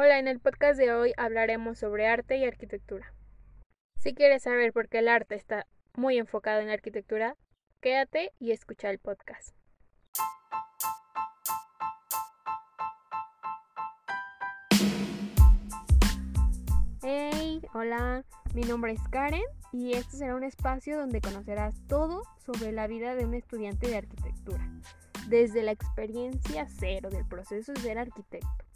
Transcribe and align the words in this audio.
Hola, 0.00 0.20
en 0.20 0.28
el 0.28 0.38
podcast 0.38 0.78
de 0.78 0.92
hoy 0.92 1.12
hablaremos 1.16 1.76
sobre 1.76 2.06
arte 2.06 2.36
y 2.36 2.44
arquitectura. 2.44 3.12
Si 3.96 4.14
quieres 4.14 4.44
saber 4.44 4.72
por 4.72 4.88
qué 4.88 5.00
el 5.00 5.08
arte 5.08 5.34
está 5.34 5.66
muy 5.96 6.18
enfocado 6.18 6.60
en 6.60 6.68
la 6.68 6.74
arquitectura, 6.74 7.36
quédate 7.80 8.30
y 8.38 8.52
escucha 8.52 8.90
el 8.90 9.00
podcast. 9.00 9.56
Hey, 17.02 17.60
hola, 17.74 18.24
mi 18.54 18.62
nombre 18.62 18.92
es 18.92 19.00
Karen 19.10 19.42
y 19.72 19.94
este 19.94 20.18
será 20.18 20.36
un 20.36 20.44
espacio 20.44 20.96
donde 20.96 21.20
conocerás 21.20 21.74
todo 21.88 22.22
sobre 22.38 22.70
la 22.70 22.86
vida 22.86 23.16
de 23.16 23.24
un 23.24 23.34
estudiante 23.34 23.88
de 23.88 23.96
arquitectura, 23.96 24.64
desde 25.26 25.64
la 25.64 25.72
experiencia 25.72 26.68
cero 26.68 27.10
del 27.10 27.26
proceso 27.26 27.72
de 27.72 27.80
ser 27.80 27.98
arquitecto 27.98 28.67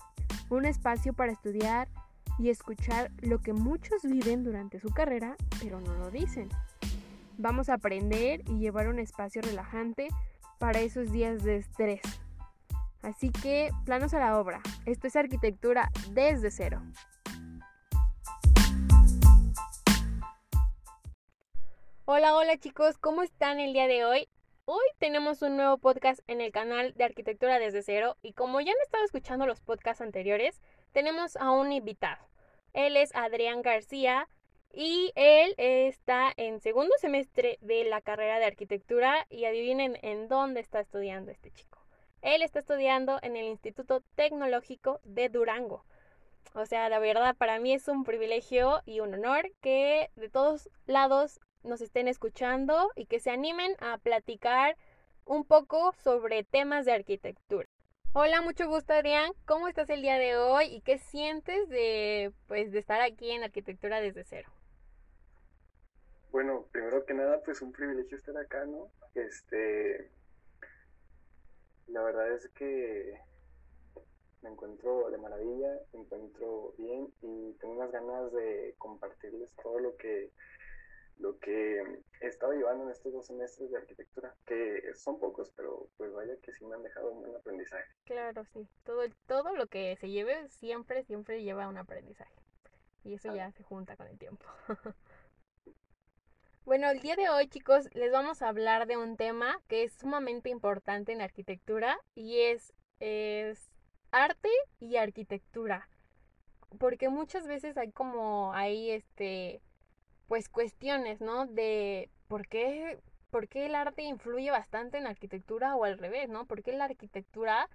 un 0.57 0.67
espacio 0.67 1.15
para 1.15 1.33
estudiar 1.33 1.89
y 2.39 2.51
escuchar 2.51 3.11
lo 3.21 3.39
que 3.41 3.55
muchos 3.55 4.03
viven 4.03 4.45
durante 4.45 4.79
su 4.79 4.91
carrera, 4.91 5.37
pero 5.61 5.81
no 5.81 5.95
lo 5.95 6.11
dicen. 6.11 6.51
Vamos 7.39 7.71
a 7.71 7.75
aprender 7.75 8.43
y 8.49 8.59
llevar 8.59 8.89
un 8.89 8.99
espacio 8.99 9.41
relajante 9.41 10.09
para 10.59 10.81
esos 10.81 11.11
días 11.11 11.43
de 11.43 11.57
estrés. 11.57 12.03
Así 13.01 13.31
que, 13.31 13.71
planos 13.87 14.13
a 14.13 14.21
la 14.21 14.39
obra. 14.39 14.61
Esto 14.85 15.07
es 15.07 15.17
arquitectura 15.17 15.91
desde 16.11 16.51
cero. 16.51 16.83
Hola, 22.05 22.37
hola 22.37 22.59
chicos, 22.59 22.99
¿cómo 22.99 23.23
están 23.23 23.59
el 23.59 23.73
día 23.73 23.87
de 23.87 24.05
hoy? 24.05 24.29
Hoy 24.65 24.85
tenemos 25.01 25.43
un 25.43 25.57
nuevo 25.57 25.77
podcast 25.79 26.21
en 26.29 26.41
el 26.41 26.53
canal 26.53 26.95
de 26.95 27.03
Arquitectura 27.03 27.59
desde 27.59 27.83
cero 27.83 28.17
y 28.23 28.33
como 28.33 28.61
ya 28.61 28.71
han 28.71 28.81
estado 28.85 29.05
escuchando 29.05 29.45
los 29.45 29.61
podcasts 29.61 30.01
anteriores, 30.01 30.63
tenemos 30.93 31.35
a 31.35 31.51
un 31.51 31.73
invitado. 31.73 32.29
Él 32.73 32.97
es 32.97 33.13
Adrián 33.17 33.63
García 33.63 34.29
y 34.73 35.11
él 35.17 35.57
está 35.57 36.33
en 36.37 36.61
segundo 36.61 36.95
semestre 37.01 37.59
de 37.61 37.83
la 37.83 38.01
carrera 38.03 38.39
de 38.39 38.45
arquitectura 38.45 39.27
y 39.31 39.47
adivinen 39.47 39.99
en 40.03 40.29
dónde 40.29 40.61
está 40.61 40.79
estudiando 40.79 41.33
este 41.33 41.51
chico. 41.51 41.85
Él 42.21 42.41
está 42.41 42.61
estudiando 42.61 43.19
en 43.23 43.35
el 43.35 43.47
Instituto 43.47 44.05
Tecnológico 44.15 45.01
de 45.03 45.29
Durango. 45.29 45.85
O 46.55 46.67
sea, 46.67 46.89
la 46.89 47.01
verdad 47.01 47.35
para 47.35 47.59
mí 47.59 47.73
es 47.75 47.89
un 47.89 48.05
privilegio 48.05 48.81
y 48.87 49.01
un 49.01 49.13
honor 49.13 49.51
que 49.61 50.13
de 50.15 50.29
todos 50.29 50.71
lados 50.87 51.41
nos 51.63 51.81
estén 51.81 52.09
escuchando 52.09 52.91
y 52.97 53.07
que 53.07 53.21
se 53.21 53.31
animen 53.31 53.75
a 53.81 53.99
platicar 53.99 54.77
un 55.25 55.45
poco 55.45 55.93
sobre 56.03 56.45
temas 56.45 56.85
de 56.85 56.93
arquitectura. 56.93 57.69
Hola, 58.15 58.43
mucho 58.43 58.69
gusto 58.69 58.93
Adrián, 58.93 59.33
¿cómo 59.47 59.69
estás 59.69 59.89
el 59.89 60.03
día 60.03 60.19
de 60.19 60.37
hoy 60.37 60.67
y 60.67 60.81
qué 60.83 60.99
sientes 60.99 61.69
de 61.69 62.33
pues 62.47 62.71
de 62.71 62.79
estar 62.79 63.01
aquí 63.01 63.31
en 63.31 63.43
arquitectura 63.43 64.01
desde 64.01 64.25
cero? 64.25 64.51
Bueno, 66.31 66.67
primero 66.73 67.05
que 67.07 67.15
nada, 67.15 67.41
pues 67.43 67.63
un 67.63 67.73
privilegio 67.73 68.17
estar 68.17 68.37
acá, 68.37 68.65
¿no? 68.67 68.91
Este 69.15 70.11
la 71.87 72.03
verdad 72.03 72.33
es 72.33 72.49
que 72.51 73.19
me 74.43 74.51
encuentro 74.51 75.11
de 75.11 75.19
maravilla, 75.19 75.79
me 75.93 76.01
encuentro 76.01 76.75
bien 76.77 77.09
y 77.23 77.53
tengo 77.61 77.75
unas 77.75 77.93
ganas 77.93 78.33
de 78.33 78.75
compartirles 78.77 79.53
todo 79.63 79.79
lo 79.79 79.97
que 79.97 80.31
lo 81.23 81.39
que 81.39 81.81
he 82.21 82.27
estado 82.27 82.53
llevando 82.53 82.85
en 82.85 82.91
estos 82.91 83.13
dos 83.13 83.27
semestres 83.27 83.71
de 83.71 83.79
arquitectura, 83.79 84.35
que 84.45 84.93
son 84.95 85.19
pocos, 85.19 85.53
pero 85.57 85.89
pues 85.97 86.13
vaya 86.13 86.37
que 86.43 86.53
sí 86.53 86.65
me 86.67 86.75
han 86.75 86.83
dejado 86.83 87.13
un 87.13 87.21
buen 87.21 87.37
aprendizaje. 87.37 87.85
Claro, 88.05 88.45
sí. 88.53 88.69
Todo, 88.85 89.03
todo 89.27 89.55
lo 89.55 89.69
que 89.69 89.97
se 89.97 90.11
lleve 90.11 90.49
siempre, 90.49 91.05
siempre 91.05 91.43
lleva 91.43 91.69
un 91.69 91.79
aprendizaje. 91.79 92.35
Y 93.05 93.15
eso 93.15 93.35
ya 93.35 93.51
se 93.53 93.63
junta 93.63 93.97
con 93.97 94.09
el 94.09 94.19
tiempo. 94.19 94.45
bueno, 96.65 96.91
el 96.91 97.01
día 97.01 97.17
de 97.17 97.29
hoy, 97.29 97.49
chicos, 97.49 97.89
les 97.95 98.11
vamos 98.11 98.43
a 98.43 98.49
hablar 98.49 98.87
de 98.87 98.97
un 98.97 99.17
tema 99.17 99.61
que 99.69 99.85
es 99.85 99.93
sumamente 99.93 100.51
importante 100.51 101.13
en 101.13 101.21
arquitectura 101.21 101.99
y 102.15 102.41
es, 102.41 102.73
es 102.99 103.71
arte 104.11 104.51
y 104.81 104.97
arquitectura. 104.97 105.89
Porque 106.79 107.09
muchas 107.09 107.47
veces 107.47 107.77
hay 107.77 107.93
como 107.93 108.53
ahí 108.55 108.91
este 108.91 109.61
pues 110.27 110.49
cuestiones, 110.49 111.21
¿no? 111.21 111.47
De 111.47 112.11
por 112.29 112.47
qué, 112.49 113.01
por 113.31 113.49
qué 113.49 113.67
el 113.67 113.75
arte 113.75 114.03
influye 114.03 114.51
bastante 114.51 114.99
en 114.99 115.05
la 115.05 115.11
arquitectura 115.11 115.77
o 115.77 115.85
al 115.85 115.99
revés, 115.99 116.29
¿no? 116.29 116.47
Porque 116.47 116.73
la 116.73 116.85
arquitectura 116.85 117.69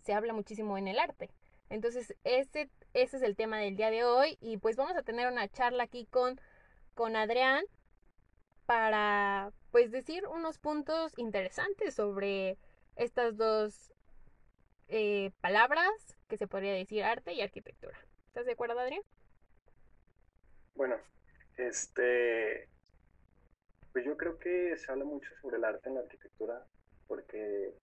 se 0.00 0.12
habla 0.12 0.32
muchísimo 0.32 0.76
en 0.78 0.88
el 0.88 0.98
arte. 0.98 1.30
Entonces, 1.68 2.14
ese, 2.24 2.68
ese 2.92 3.16
es 3.16 3.22
el 3.22 3.36
tema 3.36 3.58
del 3.58 3.76
día 3.76 3.90
de 3.90 4.04
hoy 4.04 4.36
y 4.40 4.58
pues 4.58 4.76
vamos 4.76 4.96
a 4.96 5.02
tener 5.02 5.30
una 5.30 5.48
charla 5.48 5.84
aquí 5.84 6.06
con, 6.06 6.38
con 6.94 7.16
Adrián 7.16 7.64
para 8.66 9.52
pues 9.70 9.90
decir 9.90 10.26
unos 10.28 10.58
puntos 10.58 11.12
interesantes 11.16 11.94
sobre 11.94 12.58
estas 12.96 13.36
dos 13.36 13.92
eh, 14.88 15.30
palabras 15.40 15.90
que 16.28 16.36
se 16.36 16.46
podría 16.46 16.72
decir 16.72 17.04
arte 17.04 17.32
y 17.32 17.40
arquitectura. 17.40 17.98
¿Estás 18.26 18.44
de 18.46 18.52
acuerdo, 18.52 18.78
Adrián? 18.78 19.02
Bueno, 20.74 20.96
este, 21.56 22.68
pues 23.92 24.04
yo 24.04 24.16
creo 24.16 24.38
que 24.38 24.76
se 24.76 24.90
habla 24.90 25.04
mucho 25.04 25.30
sobre 25.40 25.56
el 25.56 25.64
arte 25.64 25.88
en 25.88 25.96
la 25.96 26.00
arquitectura 26.00 26.66
porque 27.06 27.74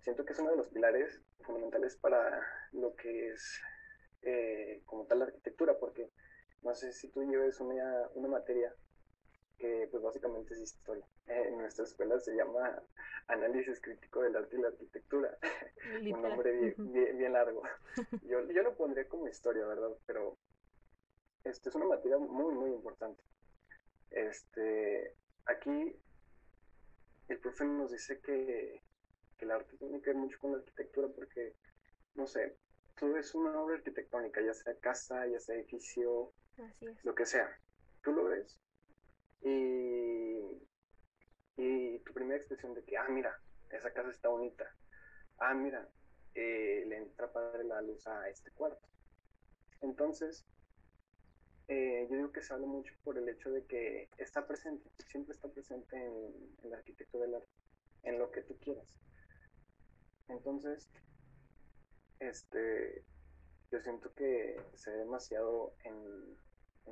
siento 0.00 0.24
que 0.24 0.32
es 0.32 0.38
uno 0.38 0.50
de 0.50 0.56
los 0.56 0.68
pilares 0.68 1.20
fundamentales 1.40 1.96
para 1.96 2.40
lo 2.72 2.94
que 2.94 3.30
es 3.30 3.60
eh, 4.22 4.82
como 4.84 5.06
tal 5.06 5.20
la 5.20 5.24
arquitectura, 5.26 5.78
porque 5.78 6.10
no 6.62 6.74
sé 6.74 6.92
si 6.92 7.08
tú 7.08 7.22
lleves 7.22 7.60
una, 7.60 8.08
una 8.14 8.28
materia 8.28 8.74
que 9.58 9.88
pues 9.90 10.02
básicamente 10.02 10.54
es 10.54 10.60
historia. 10.60 11.06
en 11.26 11.58
nuestra 11.58 11.84
escuela 11.84 12.18
se 12.18 12.34
llama 12.34 12.82
análisis 13.28 13.80
crítico 13.80 14.22
del 14.22 14.36
arte 14.36 14.56
y 14.56 14.60
la 14.60 14.68
arquitectura, 14.68 15.36
un 16.02 16.22
nombre 16.22 16.52
bien, 16.52 17.18
bien, 17.18 17.32
largo. 17.32 17.62
Yo, 18.22 18.50
yo 18.50 18.62
lo 18.62 18.74
pondría 18.74 19.08
como 19.08 19.28
historia, 19.28 19.66
¿verdad? 19.66 19.90
Pero 20.06 20.36
este, 21.44 21.68
es 21.68 21.74
una 21.74 21.86
materia 21.86 22.18
muy, 22.18 22.54
muy 22.54 22.70
importante. 22.70 23.22
Este, 24.10 25.14
aquí 25.46 25.96
el 27.28 27.38
profe 27.38 27.64
nos 27.64 27.92
dice 27.92 28.20
que, 28.20 28.82
que 29.38 29.44
el 29.44 29.50
arte 29.50 29.76
tiene 29.76 30.00
que 30.00 30.10
ver 30.10 30.16
mucho 30.16 30.38
con 30.38 30.52
la 30.52 30.58
arquitectura 30.58 31.08
porque, 31.08 31.54
no 32.14 32.26
sé, 32.26 32.56
tú 32.96 33.12
ves 33.12 33.34
una 33.34 33.60
obra 33.60 33.76
arquitectónica, 33.76 34.40
ya 34.42 34.54
sea 34.54 34.74
casa, 34.78 35.26
ya 35.26 35.38
sea 35.40 35.56
edificio, 35.56 36.32
lo 37.02 37.14
que 37.14 37.24
sea. 37.24 37.48
Tú 38.02 38.12
lo 38.12 38.24
ves 38.24 38.60
y, 39.42 40.38
y 41.56 41.98
tu 42.00 42.12
primera 42.12 42.38
expresión 42.38 42.74
de 42.74 42.84
que, 42.84 42.96
ah, 42.96 43.08
mira, 43.08 43.40
esa 43.70 43.92
casa 43.92 44.10
está 44.10 44.28
bonita. 44.28 44.66
Ah, 45.38 45.54
mira, 45.54 45.88
eh, 46.34 46.84
le 46.86 46.96
entra 46.96 47.32
padre 47.32 47.64
la 47.64 47.80
luz 47.80 48.06
a 48.06 48.28
este 48.28 48.50
cuarto. 48.50 48.86
Entonces, 49.80 50.44
eh, 51.72 52.08
yo 52.10 52.16
digo 52.16 52.32
que 52.32 52.42
se 52.42 52.52
habla 52.52 52.66
mucho 52.66 52.92
por 53.04 53.16
el 53.16 53.28
hecho 53.28 53.48
de 53.48 53.64
que 53.64 54.08
está 54.18 54.44
presente, 54.44 54.90
siempre 55.06 55.32
está 55.32 55.46
presente 55.46 55.96
en, 56.04 56.68
la 56.68 56.78
arquitectura 56.78 57.26
del 57.26 57.36
arte, 57.36 57.48
en 58.02 58.18
lo 58.18 58.32
que 58.32 58.42
tú 58.42 58.58
quieras. 58.58 58.92
Entonces, 60.26 60.90
este, 62.18 63.04
yo 63.70 63.80
siento 63.82 64.12
que 64.14 64.60
se 64.74 64.90
ve 64.90 64.96
demasiado 64.96 65.72
en, 65.84 66.36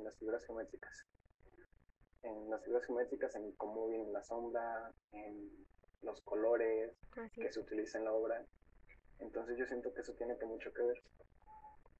las 0.01 0.17
figuras 0.17 0.45
geométricas. 0.45 1.05
En 2.23 2.49
las 2.49 2.63
figuras 2.63 2.85
geométricas, 2.85 3.35
en 3.35 3.51
cómo 3.57 3.89
viene 3.89 4.09
la 4.13 4.23
sombra, 4.23 4.93
en 5.11 5.67
los 6.03 6.21
colores 6.21 6.95
que 7.35 7.51
se 7.51 7.59
utilizan 7.59 8.03
en 8.03 8.05
la 8.05 8.13
obra. 8.13 8.45
Entonces 9.19 9.57
yo 9.57 9.67
siento 9.67 9.93
que 9.93 9.99
eso 9.99 10.13
tiene 10.13 10.37
que 10.37 10.45
mucho 10.45 10.71
que 10.71 10.83
ver. 10.83 11.03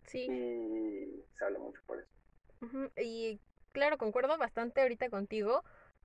Sí. 0.08 0.32
Y 0.32 1.26
se 1.34 1.44
habla 1.44 1.60
mucho 1.60 1.82
por 1.86 2.00
eso. 2.00 2.19
Y 2.98 3.40
claro, 3.72 3.98
concuerdo 3.98 4.38
bastante 4.38 4.82
ahorita 4.82 5.10
contigo. 5.10 5.64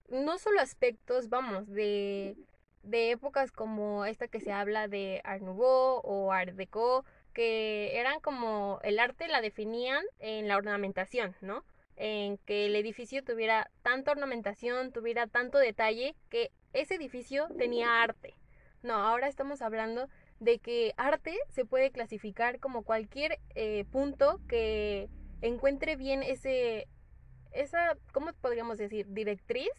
No 0.09 0.39
solo 0.39 0.61
aspectos, 0.61 1.29
vamos, 1.29 1.67
de, 1.69 2.37
de 2.83 3.11
épocas 3.11 3.53
como 3.53 4.05
esta 4.05 4.29
que 4.29 4.41
se 4.41 4.53
habla 4.53 4.89
de 4.89 5.21
Art 5.25 5.43
Nouveau 5.43 6.01
o 6.05 6.33
Art 6.33 6.55
Deco, 6.55 7.05
que 7.33 7.99
eran 7.99 8.21
como 8.21 8.79
el 8.83 8.99
arte 8.99 9.29
la 9.29 9.41
definían 9.41 10.05
en 10.19 10.47
la 10.47 10.57
ornamentación, 10.57 11.35
¿no? 11.41 11.65
En 11.97 12.39
que 12.39 12.67
el 12.67 12.77
edificio 12.77 13.25
tuviera 13.25 13.71
tanta 13.83 14.13
ornamentación, 14.13 14.93
tuviera 14.93 15.27
tanto 15.27 15.59
detalle, 15.59 16.15
que 16.29 16.53
ese 16.73 16.95
edificio 16.97 17.49
tenía 17.57 18.03
arte. 18.03 18.35
No, 18.83 18.95
ahora 18.95 19.29
estamos 19.29 19.63
hablando 19.63 20.09
de 20.41 20.59
que 20.59 20.93
arte 20.97 21.37
se 21.49 21.65
puede 21.65 21.91
clasificar 21.91 22.61
como 22.61 22.83
cualquier 22.83 23.39
eh, 23.55 23.85
punto 23.91 24.41
que 24.49 25.09
encuentre 25.45 25.97
bien 25.97 26.23
ese, 26.23 26.89
esa, 27.53 27.97
¿cómo 28.13 28.33
podríamos 28.33 28.79
decir? 28.79 29.07
Directriz, 29.11 29.71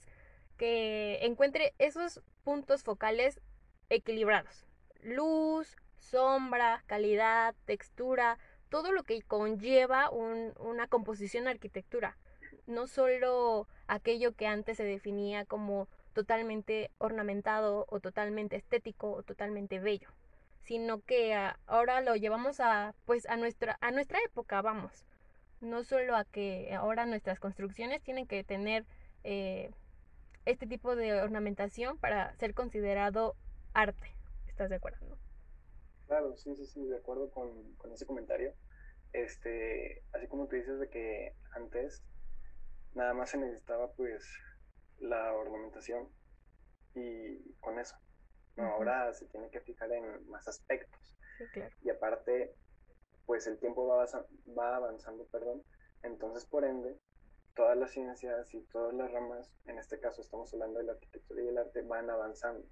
que 0.57 1.19
encuentre 1.23 1.73
esos 1.79 2.21
puntos 2.43 2.83
focales 2.83 3.41
equilibrados. 3.89 4.65
Luz, 5.01 5.75
sombra, 5.97 6.83
calidad, 6.85 7.55
textura, 7.65 8.37
todo 8.69 8.91
lo 8.91 9.03
que 9.03 9.21
conlleva 9.23 10.09
una 10.11 10.87
composición 10.87 11.47
arquitectura, 11.47 12.17
no 12.67 12.87
solo 12.87 13.67
aquello 13.87 14.33
que 14.33 14.47
antes 14.47 14.77
se 14.77 14.83
definía 14.83 15.45
como 15.45 15.87
totalmente 16.13 16.91
ornamentado 16.99 17.85
o 17.89 17.99
totalmente 17.99 18.55
estético 18.55 19.11
o 19.11 19.23
totalmente 19.23 19.79
bello, 19.79 20.09
sino 20.63 21.01
que 21.01 21.35
ahora 21.67 22.01
lo 22.01 22.15
llevamos 22.15 22.59
a 22.59 22.93
pues 23.05 23.27
a 23.27 23.35
nuestra 23.35 23.77
a 23.81 23.91
nuestra 23.91 24.19
época, 24.25 24.61
vamos. 24.61 25.05
No 25.61 25.83
solo 25.83 26.15
a 26.15 26.25
que 26.25 26.73
ahora 26.73 27.05
nuestras 27.05 27.39
construcciones 27.39 28.01
tienen 28.03 28.27
que 28.27 28.43
tener 28.43 28.85
eh, 29.23 29.71
este 30.45 30.67
tipo 30.67 30.95
de 30.95 31.13
ornamentación 31.21 31.97
para 31.97 32.35
ser 32.35 32.53
considerado 32.53 33.35
arte. 33.73 34.15
¿Estás 34.47 34.69
de 34.69 34.75
acuerdo? 34.75 35.17
Claro, 36.07 36.35
sí, 36.35 36.55
sí, 36.55 36.65
sí, 36.65 36.85
de 36.85 36.97
acuerdo 36.97 37.31
con, 37.31 37.73
con 37.75 37.91
ese 37.91 38.05
comentario. 38.05 38.53
Este, 39.11 40.03
así 40.13 40.27
como 40.27 40.47
tú 40.47 40.55
dices 40.55 40.79
de 40.79 40.89
que 40.89 41.33
antes 41.53 42.03
nada 42.93 43.13
más 43.13 43.29
se 43.29 43.37
necesitaba 43.37 43.91
pues 43.93 44.27
la 44.99 45.33
ornamentación 45.33 46.09
y 46.93 47.53
con 47.59 47.79
eso. 47.79 47.95
No, 48.55 48.63
ahora 48.63 49.13
se 49.13 49.25
tiene 49.27 49.49
que 49.49 49.59
fijar 49.61 49.91
en 49.91 50.27
más 50.29 50.47
aspectos. 50.47 51.17
Y 51.81 51.89
aparte, 51.89 52.55
pues 53.25 53.47
el 53.47 53.57
tiempo 53.57 53.87
va, 53.87 54.05
va 54.57 54.75
avanzando, 54.75 55.25
perdón. 55.25 55.63
Entonces, 56.03 56.45
por 56.45 56.65
ende, 56.65 56.97
todas 57.55 57.77
las 57.77 57.91
ciencias 57.91 58.53
y 58.53 58.61
todas 58.61 58.93
las 58.93 59.11
ramas, 59.11 59.51
en 59.65 59.77
este 59.77 59.99
caso 59.99 60.21
estamos 60.21 60.53
hablando 60.53 60.79
de 60.79 60.85
la 60.85 60.91
arquitectura 60.93 61.41
y 61.41 61.47
el 61.47 61.57
arte, 61.57 61.81
van 61.81 62.09
avanzando. 62.09 62.65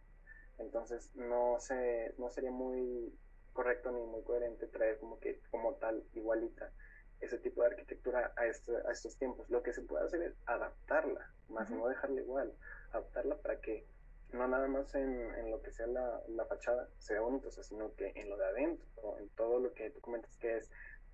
Entonces, 0.59 1.09
no, 1.15 1.59
se, 1.59 2.13
no 2.17 2.29
sería 2.29 2.51
muy 2.51 3.13
correcto 3.53 3.91
ni 3.91 4.01
muy 4.03 4.23
coherente 4.23 4.67
traer 4.67 4.99
como 4.99 5.19
que 5.19 5.39
como 5.51 5.75
tal 5.75 6.03
igualita 6.13 6.71
ese 7.19 7.37
tipo 7.37 7.61
de 7.61 7.67
arquitectura 7.67 8.33
a, 8.35 8.45
este, 8.47 8.75
a 8.75 8.91
estos 8.91 9.17
tiempos. 9.17 9.49
Lo 9.49 9.63
que 9.63 9.73
se 9.73 9.81
puede 9.81 10.05
hacer 10.05 10.21
es 10.21 10.35
adaptarla, 10.45 11.31
más 11.49 11.69
no 11.69 11.87
dejarla 11.87 12.21
igual, 12.21 12.53
adaptarla 12.91 13.37
para 13.37 13.59
que 13.61 13.87
no 14.33 14.47
nada 14.47 14.67
más 14.67 14.93
en, 14.95 15.33
en 15.35 15.51
lo 15.51 15.61
que 15.61 15.71
sea 15.71 15.87
la, 15.87 16.21
la, 16.27 16.45
fachada 16.45 16.89
sea 16.97 17.21
bonito, 17.21 17.51
sino 17.51 17.93
que 17.95 18.11
en 18.15 18.29
lo 18.29 18.37
de 18.37 18.45
adentro, 18.45 19.17
en 19.19 19.29
todo 19.29 19.59
lo 19.59 19.73
que 19.73 19.91
tú 19.91 20.01
comentas 20.01 20.35
que 20.37 20.57
es 20.57 20.69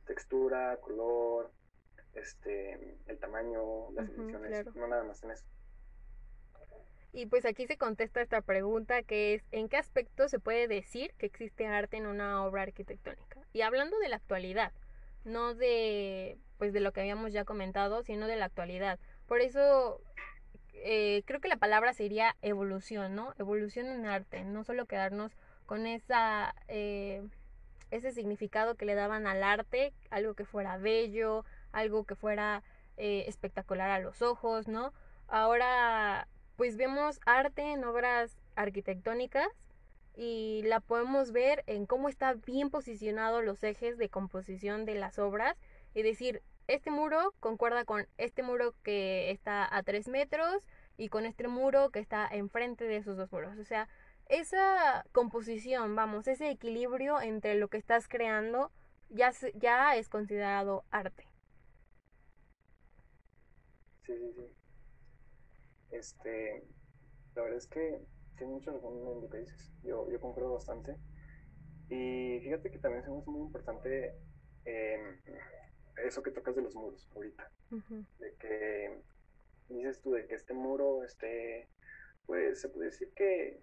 textura, 0.05 0.77
color, 0.77 1.51
este, 2.13 2.97
el 3.05 3.19
tamaño, 3.19 3.91
las 3.91 4.09
dimensiones, 4.09 4.75
no 4.75 4.87
nada 4.87 5.03
más 5.03 5.23
en 5.23 5.31
eso. 5.31 5.45
Y 7.11 7.25
pues 7.25 7.45
aquí 7.45 7.65
se 7.65 7.77
contesta 7.77 8.21
esta 8.21 8.41
pregunta 8.41 9.01
que 9.01 9.33
es 9.33 9.43
¿en 9.51 9.67
qué 9.67 9.77
aspecto 9.77 10.29
se 10.29 10.39
puede 10.39 10.67
decir 10.67 11.13
que 11.17 11.25
existe 11.25 11.65
arte 11.65 11.97
en 11.97 12.05
una 12.05 12.45
obra 12.45 12.61
arquitectónica? 12.63 13.41
Y 13.51 13.61
hablando 13.61 13.97
de 13.99 14.09
la 14.09 14.17
actualidad, 14.17 14.71
no 15.25 15.55
de 15.55 16.37
pues 16.57 16.71
de 16.71 16.81
lo 16.81 16.91
que 16.91 17.01
habíamos 17.01 17.33
ya 17.33 17.45
comentado, 17.45 18.03
sino 18.03 18.27
de 18.27 18.35
la 18.35 18.45
actualidad. 18.45 18.99
Por 19.27 19.41
eso 19.41 20.01
eh, 20.83 21.23
creo 21.25 21.39
que 21.39 21.47
la 21.47 21.57
palabra 21.57 21.93
sería 21.93 22.35
evolución, 22.41 23.15
¿no? 23.15 23.33
Evolución 23.37 23.87
en 23.87 24.05
arte, 24.05 24.43
no 24.43 24.63
solo 24.63 24.85
quedarnos 24.85 25.31
con 25.65 25.85
esa 25.85 26.55
eh, 26.67 27.23
ese 27.91 28.11
significado 28.11 28.75
que 28.75 28.85
le 28.85 28.95
daban 28.95 29.27
al 29.27 29.43
arte, 29.43 29.93
algo 30.09 30.33
que 30.33 30.45
fuera 30.45 30.77
bello, 30.77 31.45
algo 31.71 32.03
que 32.03 32.15
fuera 32.15 32.63
eh, 32.97 33.25
espectacular 33.27 33.89
a 33.89 33.99
los 33.99 34.21
ojos, 34.21 34.67
¿no? 34.67 34.93
Ahora 35.27 36.27
pues 36.55 36.75
vemos 36.75 37.19
arte 37.25 37.71
en 37.71 37.83
obras 37.85 38.37
arquitectónicas 38.55 39.47
y 40.15 40.61
la 40.65 40.81
podemos 40.81 41.31
ver 41.31 41.63
en 41.67 41.85
cómo 41.85 42.09
está 42.09 42.33
bien 42.33 42.69
posicionado 42.69 43.41
los 43.41 43.63
ejes 43.63 43.97
de 43.97 44.09
composición 44.09 44.85
de 44.85 44.95
las 44.95 45.17
obras 45.17 45.55
y 45.93 46.01
decir, 46.01 46.41
este 46.69 46.91
muro 46.91 47.33
concuerda 47.39 47.83
con 47.83 48.07
este 48.17 48.43
muro 48.43 48.75
que 48.83 49.31
está 49.31 49.75
a 49.75 49.81
tres 49.81 50.07
metros 50.07 50.67
y 50.97 51.09
con 51.09 51.25
este 51.25 51.47
muro 51.47 51.89
que 51.89 51.99
está 51.99 52.27
enfrente 52.31 52.85
de 52.85 52.97
esos 52.97 53.17
dos 53.17 53.31
muros. 53.31 53.57
O 53.57 53.63
sea, 53.63 53.89
esa 54.27 55.03
composición, 55.11 55.95
vamos, 55.95 56.27
ese 56.27 56.51
equilibrio 56.51 57.19
entre 57.21 57.55
lo 57.55 57.69
que 57.69 57.77
estás 57.77 58.07
creando 58.07 58.71
ya, 59.09 59.31
ya 59.55 59.95
es 59.95 60.09
considerado 60.09 60.85
arte. 60.91 61.25
Sí, 64.05 64.13
sí, 64.15 64.33
sí. 64.35 64.45
Este, 65.89 66.63
la 67.33 67.41
verdad 67.41 67.57
es 67.57 67.67
que 67.67 68.05
tiene 68.37 68.53
mucho 68.53 68.69
en 68.69 69.21
lo 69.21 69.27
que 69.27 69.39
dices. 69.39 69.73
Yo, 69.81 70.07
yo 70.11 70.19
concuerdo 70.21 70.53
bastante. 70.53 70.95
Y 71.89 72.39
fíjate 72.41 72.69
que 72.69 72.77
también 72.77 73.03
es 73.03 73.09
muy 73.25 73.41
importante 73.41 74.15
em, 74.65 75.19
eso 76.03 76.23
que 76.23 76.31
tocas 76.31 76.55
de 76.55 76.61
los 76.61 76.75
muros 76.75 77.09
ahorita. 77.15 77.51
De 78.19 78.35
que 78.35 79.01
dices 79.69 80.01
tú 80.01 80.13
de 80.13 80.27
que 80.27 80.35
este 80.35 80.53
muro 80.53 81.03
esté, 81.03 81.69
pues 82.25 82.61
se 82.61 82.69
puede 82.69 82.87
decir 82.87 83.11
que 83.15 83.61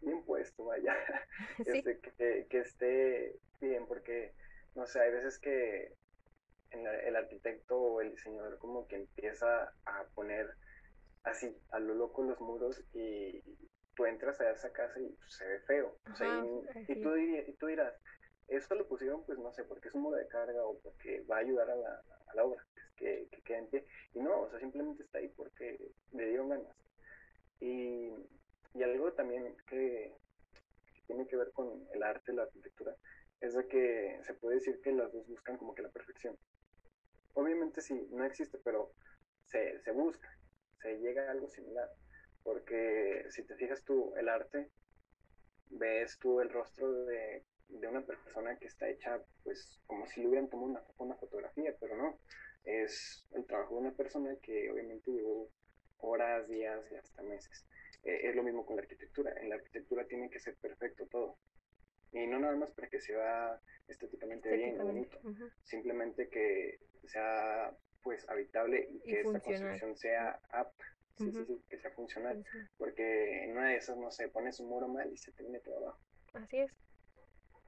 bien 0.00 0.24
puesto, 0.24 0.64
vaya. 0.64 0.94
Este, 1.66 1.98
que, 2.00 2.46
que, 2.48 2.58
esté 2.58 3.36
bien, 3.60 3.86
porque, 3.86 4.32
no 4.74 4.86
sé, 4.86 5.00
hay 5.00 5.12
veces 5.12 5.38
que 5.38 5.94
el 6.70 7.16
arquitecto 7.16 7.78
o 7.78 8.00
el 8.00 8.10
diseñador 8.10 8.58
como 8.58 8.86
que 8.86 8.96
empieza 8.96 9.72
a 9.86 10.04
poner 10.14 10.46
así, 11.24 11.56
a 11.70 11.78
lo 11.78 11.94
loco 11.94 12.22
los 12.22 12.40
muros 12.40 12.82
y 12.92 13.42
tú 13.94 14.06
entras 14.06 14.40
a 14.40 14.50
esa 14.50 14.70
casa 14.72 15.00
y 15.00 15.08
pues, 15.08 15.34
se 15.34 15.46
ve 15.46 15.60
feo. 15.60 15.98
y, 16.88 17.02
tú, 17.02 17.16
y, 17.16 17.52
tú, 17.54 17.66
dirás, 17.66 17.94
esto 18.48 18.74
lo 18.74 18.86
pusieron 18.86 19.24
pues 19.24 19.38
no 19.38 19.52
sé, 19.52 19.64
porque 19.64 19.88
es 19.88 19.94
un 19.94 20.02
muro 20.02 20.16
de 20.16 20.28
carga 20.28 20.64
o 20.64 20.78
porque 20.78 21.20
va 21.22 21.36
a 21.36 21.40
ayudar 21.40 21.70
a 21.70 21.76
la, 21.76 22.02
a 22.26 22.34
la 22.34 22.44
obra 22.44 22.64
que, 22.96 23.28
que 23.30 23.42
quede 23.42 23.58
en 23.58 23.66
pie. 23.68 23.86
Y 24.14 24.20
no, 24.20 24.42
o 24.42 24.50
sea, 24.50 24.58
simplemente 24.58 25.02
está 25.02 25.18
ahí 25.18 25.28
porque 25.28 25.78
le 26.12 26.28
dieron 26.28 26.48
ganas. 26.48 26.76
Y, 27.60 28.12
y 28.74 28.82
algo 28.82 29.12
también 29.12 29.56
que, 29.66 30.12
que, 30.94 31.02
tiene 31.06 31.26
que 31.26 31.36
ver 31.36 31.52
con 31.52 31.86
el 31.92 32.02
arte, 32.02 32.32
la 32.32 32.42
arquitectura, 32.42 32.94
es 33.40 33.54
de 33.54 33.66
que 33.66 34.20
se 34.22 34.34
puede 34.34 34.56
decir 34.56 34.80
que 34.80 34.92
las 34.92 35.12
dos 35.12 35.26
buscan 35.26 35.56
como 35.56 35.74
que 35.74 35.82
la 35.82 35.90
perfección. 35.90 36.36
Obviamente 37.34 37.80
sí, 37.80 38.08
no 38.10 38.24
existe, 38.24 38.58
pero 38.58 38.92
se, 39.44 39.80
se 39.80 39.92
busca 39.92 40.28
se 40.80 40.98
llega 40.98 41.28
a 41.28 41.32
algo 41.32 41.48
similar. 41.48 41.88
Porque 42.42 43.26
si 43.30 43.42
te 43.42 43.56
fijas 43.56 43.84
tú, 43.84 44.14
el 44.16 44.28
arte, 44.28 44.70
ves 45.70 46.18
tú 46.18 46.40
el 46.40 46.50
rostro 46.50 47.04
de, 47.04 47.44
una 47.68 48.00
persona 48.02 48.56
que 48.56 48.66
está 48.66 48.88
hecha 48.88 49.20
pues 49.44 49.80
como 49.86 50.06
si 50.06 50.20
le 50.20 50.28
hubieran 50.28 50.48
tomado 50.48 50.70
una, 50.70 50.82
una 50.98 51.14
fotografía, 51.16 51.74
pero 51.80 51.96
no. 51.96 52.18
Es 52.64 53.26
el 53.32 53.46
trabajo 53.46 53.74
de 53.74 53.80
una 53.80 53.92
persona 53.92 54.36
que 54.42 54.70
obviamente 54.70 55.10
llevó 55.10 55.50
horas, 55.98 56.48
días 56.48 56.84
y 56.90 56.96
hasta 56.96 57.22
meses. 57.22 57.66
Eh, 58.04 58.20
es 58.24 58.34
lo 58.34 58.42
mismo 58.42 58.64
con 58.64 58.76
la 58.76 58.82
arquitectura. 58.82 59.32
En 59.40 59.48
la 59.48 59.56
arquitectura 59.56 60.06
tiene 60.06 60.30
que 60.30 60.40
ser 60.40 60.56
perfecto 60.56 61.06
todo. 61.06 61.38
Y 62.12 62.26
no 62.26 62.38
nada 62.38 62.56
más 62.56 62.70
para 62.72 62.88
que 62.88 63.00
sea 63.00 63.60
estéticamente, 63.86 64.54
bien, 64.56 64.78
bonito. 64.78 65.18
Simplemente 65.62 66.28
que 66.28 66.78
sea 67.04 67.74
pues 68.02 68.28
habitable 68.28 68.88
y 68.90 69.00
que 69.00 69.20
esta 69.20 69.40
construcción 69.40 69.96
sea 69.96 70.40
apta, 70.50 70.84
que 71.68 71.78
sea 71.78 71.90
funcional, 71.90 72.44
porque 72.78 73.44
en 73.44 73.52
una 73.52 73.68
de 73.68 73.76
esas, 73.76 73.98
no 73.98 74.10
sé, 74.10 74.28
pones 74.28 74.60
un 74.60 74.68
muro 74.68 74.88
mal 74.88 75.12
y 75.12 75.16
se 75.16 75.32
te 75.32 75.42
viene 75.42 75.60
todo 75.60 75.78
abajo. 75.78 76.00
Así 76.32 76.58
es. 76.58 76.72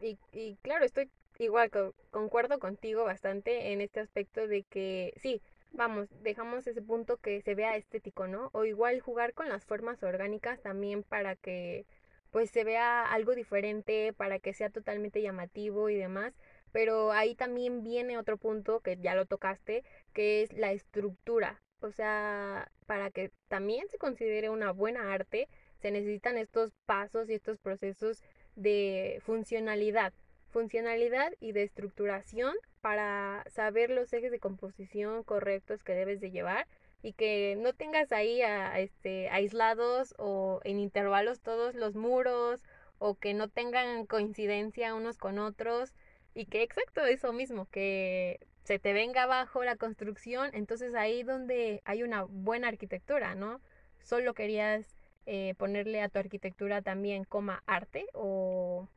Y, 0.00 0.19
y 0.33 0.57
claro, 0.62 0.85
estoy 0.85 1.11
igual, 1.38 1.71
concuerdo 2.11 2.59
contigo 2.59 3.04
bastante 3.04 3.73
en 3.73 3.80
este 3.80 4.00
aspecto 4.00 4.47
de 4.47 4.64
que 4.64 5.12
sí, 5.16 5.42
vamos, 5.73 6.09
dejamos 6.23 6.66
ese 6.66 6.83
punto 6.83 7.19
que 7.19 7.40
se 7.42 7.54
vea 7.54 7.76
estético, 7.76 8.26
¿no? 8.26 8.50
O 8.52 8.64
igual 8.64 9.00
jugar 9.00 9.35
con 9.35 9.49
las 9.49 9.64
formas 9.64 10.02
orgánicas 10.02 10.61
también 10.62 11.02
para 11.02 11.37
que 11.37 11.87
pues 12.30 12.50
se 12.50 12.64
vea 12.64 13.04
algo 13.12 13.35
diferente, 13.35 14.12
para 14.12 14.38
que 14.38 14.54
sea 14.54 14.71
totalmente 14.71 15.21
llamativo 15.23 15.88
y 15.90 15.97
demás. 15.97 16.33
Pero 16.73 17.11
ahí 17.12 17.35
también 17.35 17.83
viene 17.83 18.19
otro 18.19 18.37
punto 18.38 18.80
que 18.80 18.97
ya 18.97 19.14
lo 19.16 19.26
tocaste, 19.26 19.83
que 20.12 20.42
es 20.42 20.52
la 20.52 20.71
estructura. 20.73 21.61
O 21.80 21.90
sea, 21.90 22.71
para 22.87 23.11
que 23.11 23.33
también 23.49 23.88
se 23.88 23.99
considere 23.99 24.49
una 24.50 24.71
buena 24.73 25.12
arte, 25.12 25.49
se 25.80 25.90
necesitan 25.90 26.38
estos 26.38 26.73
pasos 26.87 27.28
y 27.30 27.35
estos 27.35 27.59
procesos 27.59 28.23
de 28.57 29.21
funcionalidad. 29.25 30.12
Funcionalidad 30.50 31.33
y 31.40 31.52
de 31.52 31.62
estructuración 31.62 32.54
para 32.80 33.45
saber 33.49 33.90
los 33.90 34.12
ejes 34.12 34.30
de 34.30 34.40
composición 34.40 35.23
correctos 35.23 35.85
que 35.85 35.95
debes 35.95 36.21
de 36.21 36.30
llevar 36.30 36.66
y 37.02 37.12
que 37.12 37.57
no 37.59 37.73
tengas 37.73 38.12
ahí 38.12 38.42
a, 38.42 38.78
este, 38.80 39.28
aislados 39.30 40.14
o 40.19 40.61
en 40.64 40.78
intervalos 40.78 41.40
todos 41.40 41.75
los 41.75 41.95
muros 41.95 42.62
o 42.99 43.14
que 43.14 43.33
no 43.33 43.49
tengan 43.49 44.07
coincidencia 44.07 44.95
unos 44.95 45.16
con 45.16 45.38
otros 45.38 45.95
y 46.35 46.47
que 46.47 46.62
exacto 46.62 47.04
eso 47.04 47.33
mismo, 47.33 47.66
que 47.71 48.40
se 48.64 48.78
te 48.78 48.92
venga 48.92 49.25
abajo 49.25 49.64
la 49.64 49.76
construcción, 49.76 50.50
entonces 50.52 50.95
ahí 50.95 51.23
donde 51.23 51.83
hay 51.85 52.02
una 52.02 52.25
buena 52.25 52.69
arquitectura, 52.69 53.35
¿no? 53.35 53.61
Solo 54.02 54.35
querías 54.35 55.00
eh, 55.27 55.55
ponerle 55.57 56.03
a 56.03 56.09
tu 56.09 56.19
arquitectura 56.19 56.83
también 56.83 57.25
coma 57.25 57.62
arte 57.67 58.07
o 58.15 58.89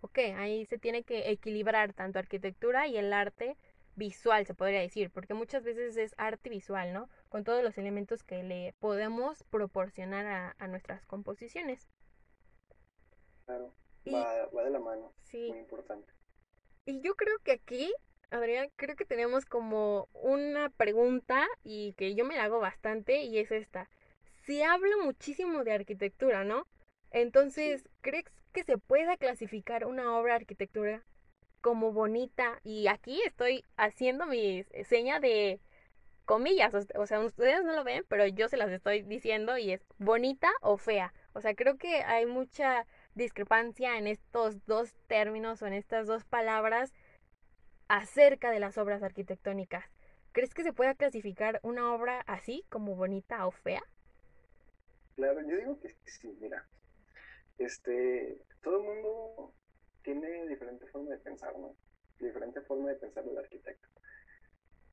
ok, 0.00 0.18
ahí 0.36 0.66
se 0.66 0.78
tiene 0.78 1.02
que 1.02 1.30
equilibrar 1.30 1.92
tanto 1.92 2.18
arquitectura 2.18 2.86
y 2.86 2.96
el 2.96 3.12
arte 3.12 3.56
visual, 3.96 4.46
se 4.46 4.54
podría 4.54 4.80
decir, 4.80 5.10
porque 5.10 5.34
muchas 5.34 5.64
veces 5.64 5.96
es 5.96 6.14
arte 6.18 6.50
visual, 6.50 6.92
¿no? 6.92 7.08
Con 7.28 7.44
todos 7.44 7.64
los 7.64 7.76
elementos 7.78 8.22
que 8.22 8.42
le 8.42 8.74
podemos 8.78 9.42
proporcionar 9.44 10.54
a, 10.58 10.68
nuestras 10.68 11.04
composiciones. 11.06 11.88
Claro, 13.46 13.72
va, 14.12 14.64
de 14.64 14.70
la 14.70 14.78
mano. 14.78 15.12
Sí. 15.22 15.48
Muy 15.48 15.58
importante. 15.58 16.12
Y 16.84 17.00
yo 17.00 17.14
creo 17.14 17.38
que 17.40 17.52
aquí, 17.52 17.92
Adrián, 18.30 18.70
creo 18.76 18.96
que 18.96 19.06
tenemos 19.06 19.46
como 19.46 20.08
una 20.12 20.68
pregunta 20.70 21.46
y 21.64 21.94
que 21.94 22.14
yo 22.14 22.24
me 22.24 22.36
la 22.36 22.44
hago 22.44 22.60
bastante 22.60 23.22
y 23.22 23.38
es 23.38 23.50
esta. 23.50 23.88
Se 24.46 24.62
habla 24.64 24.96
muchísimo 25.02 25.64
de 25.64 25.72
arquitectura, 25.72 26.44
¿no? 26.44 26.68
Entonces, 27.10 27.88
¿crees 28.00 28.26
que 28.52 28.62
se 28.62 28.78
pueda 28.78 29.16
clasificar 29.16 29.84
una 29.84 30.16
obra 30.16 30.34
de 30.34 30.42
arquitectura 30.42 31.02
como 31.60 31.92
bonita? 31.92 32.60
Y 32.62 32.86
aquí 32.86 33.20
estoy 33.22 33.64
haciendo 33.76 34.24
mi 34.24 34.64
seña 34.84 35.18
de 35.18 35.58
comillas, 36.26 36.74
o 36.94 37.06
sea, 37.06 37.20
ustedes 37.20 37.64
no 37.64 37.72
lo 37.72 37.82
ven, 37.82 38.04
pero 38.08 38.24
yo 38.28 38.48
se 38.48 38.56
las 38.56 38.70
estoy 38.70 39.02
diciendo 39.02 39.58
y 39.58 39.72
es 39.72 39.84
bonita 39.98 40.52
o 40.60 40.76
fea. 40.76 41.12
O 41.32 41.40
sea, 41.40 41.56
creo 41.56 41.76
que 41.76 42.02
hay 42.04 42.26
mucha 42.26 42.86
discrepancia 43.16 43.98
en 43.98 44.06
estos 44.06 44.64
dos 44.66 44.94
términos 45.08 45.60
o 45.60 45.66
en 45.66 45.72
estas 45.72 46.06
dos 46.06 46.24
palabras 46.24 46.94
acerca 47.88 48.52
de 48.52 48.60
las 48.60 48.78
obras 48.78 49.02
arquitectónicas. 49.02 49.84
¿Crees 50.30 50.54
que 50.54 50.62
se 50.62 50.72
pueda 50.72 50.94
clasificar 50.94 51.58
una 51.64 51.92
obra 51.92 52.20
así 52.28 52.64
como 52.68 52.94
bonita 52.94 53.44
o 53.44 53.50
fea? 53.50 53.82
Claro, 55.16 55.40
yo 55.42 55.56
digo 55.56 55.80
que 55.80 55.96
sí, 56.04 56.28
mira 56.40 56.64
este, 57.58 58.38
todo 58.62 58.78
el 58.78 58.84
mundo 58.84 59.54
tiene 60.02 60.46
diferente 60.48 60.86
forma 60.88 61.12
de 61.12 61.18
pensar, 61.18 61.58
¿no? 61.58 61.76
Diferente 62.18 62.60
forma 62.62 62.90
de 62.90 62.96
pensar 62.96 63.24
del 63.24 63.38
arquitecto. 63.38 63.88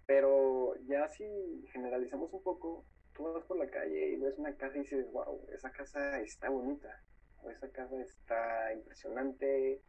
Pero 0.06 0.76
ya 0.86 1.08
si 1.10 1.24
generalizamos 1.72 2.32
un 2.34 2.44
poco, 2.44 2.86
tú 3.14 3.24
vas 3.24 3.44
por 3.46 3.58
la 3.58 3.70
calle 3.70 4.12
y 4.14 4.16
ves 4.18 4.38
una 4.38 4.56
casa 4.56 4.78
y 4.78 4.82
dices, 4.82 5.06
wow, 5.12 5.48
esa 5.54 5.72
casa 5.72 6.20
está 6.22 6.50
bonita, 6.50 7.02
o 7.42 7.50
esa 7.50 7.70
casa 7.72 8.02
está 8.02 8.74
impresionante, 8.74 9.82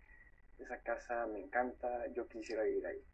esa 0.59 0.81
casa 0.83 1.27
me 1.27 1.41
encanta, 1.41 2.07
yo 2.15 2.29
quisiera 2.29 2.63
vivir 2.65 2.87
ahí. 2.87 3.05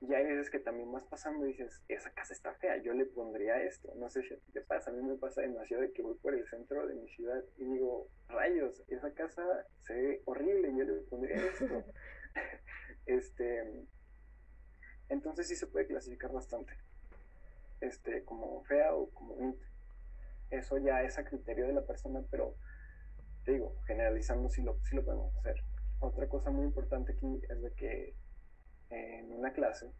Y 0.00 0.14
hay 0.14 0.24
veces 0.24 0.48
que 0.48 0.60
también 0.60 0.92
vas 0.92 1.04
pasando 1.04 1.44
y 1.44 1.48
dices, 1.48 1.82
esa 1.88 2.12
casa 2.12 2.32
está 2.32 2.54
fea, 2.54 2.76
yo 2.76 2.92
le 2.92 3.04
pondría 3.04 3.60
esto. 3.62 3.92
No 3.96 4.08
sé 4.08 4.22
si 4.22 4.36
te 4.52 4.60
pasa, 4.60 4.90
a 4.90 4.94
mí 4.94 5.02
me 5.02 5.16
pasa 5.16 5.40
demasiado 5.40 5.82
de 5.82 5.92
que 5.92 6.02
voy 6.02 6.14
por 6.18 6.34
el 6.34 6.46
centro 6.48 6.86
de 6.86 6.94
mi 6.94 7.08
ciudad 7.08 7.42
y 7.56 7.64
digo, 7.64 8.08
rayos, 8.28 8.84
esa 8.88 9.12
casa 9.12 9.42
se 9.82 9.94
ve 9.94 10.22
horrible, 10.24 10.72
yo 10.76 10.84
le 10.84 11.00
pondría 11.02 11.36
esto. 11.36 11.66
este, 13.06 13.86
entonces 15.08 15.48
sí 15.48 15.56
se 15.56 15.66
puede 15.66 15.86
clasificar 15.86 16.32
bastante, 16.32 16.72
este, 17.80 18.24
como 18.24 18.62
fea 18.64 18.94
o 18.94 19.10
como 19.10 19.34
bonita. 19.34 19.66
Eso 20.50 20.78
ya 20.78 21.02
es 21.02 21.18
a 21.18 21.24
criterio 21.24 21.66
de 21.66 21.72
la 21.72 21.86
persona, 21.86 22.22
pero 22.30 22.54
te 23.44 23.52
digo, 23.52 23.76
generalizando 23.86 24.48
sí 24.48 24.62
lo, 24.62 24.78
sí 24.84 24.96
lo 24.96 25.04
podemos 25.04 25.34
hacer. 25.36 25.62
Otra 26.00 26.28
cosa 26.28 26.50
muy 26.50 26.66
importante 26.66 27.12
aquí 27.12 27.40
es 27.48 27.62
de 27.62 27.72
que 27.72 28.14
en 28.90 29.32
una 29.32 29.52
clase 29.52 29.90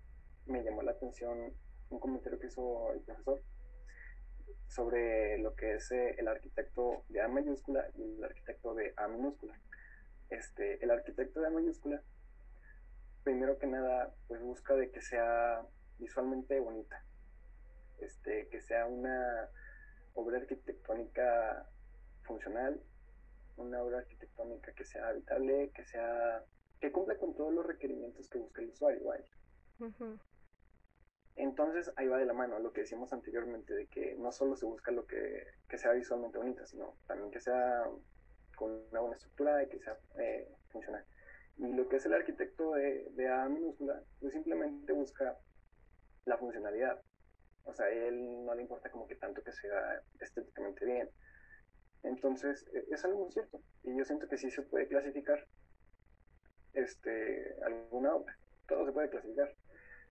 me 0.46 0.62
llamó 0.62 0.82
la 0.82 0.92
atención 0.92 1.52
un 1.90 2.00
comentario 2.00 2.38
que 2.38 2.46
hizo 2.46 2.92
el 2.92 3.00
profesor 3.00 3.42
sobre 4.68 5.38
lo 5.38 5.54
que 5.54 5.74
es 5.74 5.90
eh, 5.92 6.14
el 6.18 6.28
arquitecto 6.28 7.04
de 7.08 7.22
A 7.22 7.28
mayúscula 7.28 7.88
y 7.96 8.02
el 8.02 8.24
arquitecto 8.24 8.74
de 8.74 8.92
A 8.96 9.08
minúscula. 9.08 9.58
Este, 10.28 10.82
el 10.84 10.90
arquitecto 10.90 11.40
de 11.40 11.46
A 11.46 11.50
mayúscula, 11.50 12.02
primero 13.24 13.58
que 13.58 13.66
nada, 13.66 14.14
pues 14.26 14.42
busca 14.42 14.74
de 14.74 14.90
que 14.90 15.00
sea 15.00 15.62
visualmente 15.98 16.60
bonita, 16.60 17.02
este, 17.98 18.48
que 18.48 18.60
sea 18.60 18.86
una 18.86 19.48
obra 20.14 20.38
arquitectónica 20.38 21.66
funcional, 22.22 22.80
una 23.56 23.82
obra 23.82 23.98
arquitectónica 23.98 24.72
que 24.72 24.84
sea 24.84 25.08
habitable, 25.08 25.70
que 25.74 25.84
sea 25.84 26.44
que 26.80 26.92
cumpla 26.92 27.16
con 27.16 27.34
todos 27.34 27.52
los 27.52 27.66
requerimientos 27.66 28.28
que 28.28 28.38
busca 28.38 28.62
el 28.62 28.70
usuario, 28.70 29.12
Entonces 31.36 31.92
ahí 31.96 32.08
va 32.08 32.18
de 32.18 32.26
la 32.26 32.32
mano 32.32 32.58
lo 32.58 32.72
que 32.72 32.82
decíamos 32.82 33.12
anteriormente, 33.12 33.74
de 33.74 33.86
que 33.86 34.16
no 34.16 34.32
solo 34.32 34.56
se 34.56 34.66
busca 34.66 34.90
lo 34.90 35.06
que, 35.06 35.44
sea 35.76 35.92
visualmente 35.92 36.38
bonita, 36.38 36.66
sino 36.66 36.96
también 37.06 37.30
que 37.30 37.40
sea 37.40 37.84
con 38.56 38.72
una 38.90 39.00
buena 39.00 39.16
estructura 39.16 39.62
y 39.62 39.68
que 39.68 39.78
sea 39.78 39.96
eh, 40.18 40.48
funcional. 40.70 41.04
Y 41.58 41.72
lo 41.72 41.88
que 41.88 41.96
es 41.96 42.06
el 42.06 42.14
arquitecto 42.14 42.72
de, 42.72 43.08
de 43.12 43.28
A 43.28 43.48
minúscula, 43.48 44.02
pues 44.20 44.32
simplemente 44.32 44.92
busca 44.92 45.36
la 46.24 46.38
funcionalidad. 46.38 47.00
O 47.64 47.74
sea, 47.74 47.86
a 47.86 47.90
él 47.90 48.44
no 48.44 48.54
le 48.54 48.62
importa 48.62 48.90
como 48.90 49.06
que 49.06 49.16
tanto 49.16 49.42
que 49.42 49.52
sea 49.52 50.02
estéticamente 50.20 50.84
bien. 50.84 51.10
Entonces, 52.02 52.64
e, 52.72 52.84
es 52.90 53.04
algo 53.04 53.24
muy 53.24 53.32
cierto. 53.32 53.60
Y 53.82 53.96
yo 53.96 54.04
siento 54.04 54.28
que 54.28 54.38
sí 54.38 54.50
se 54.50 54.62
puede 54.62 54.86
clasificar 54.86 55.46
este, 56.78 57.54
alguna 57.64 58.14
obra. 58.14 58.36
Todo 58.66 58.86
se 58.86 58.92
puede 58.92 59.10
clasificar. 59.10 59.54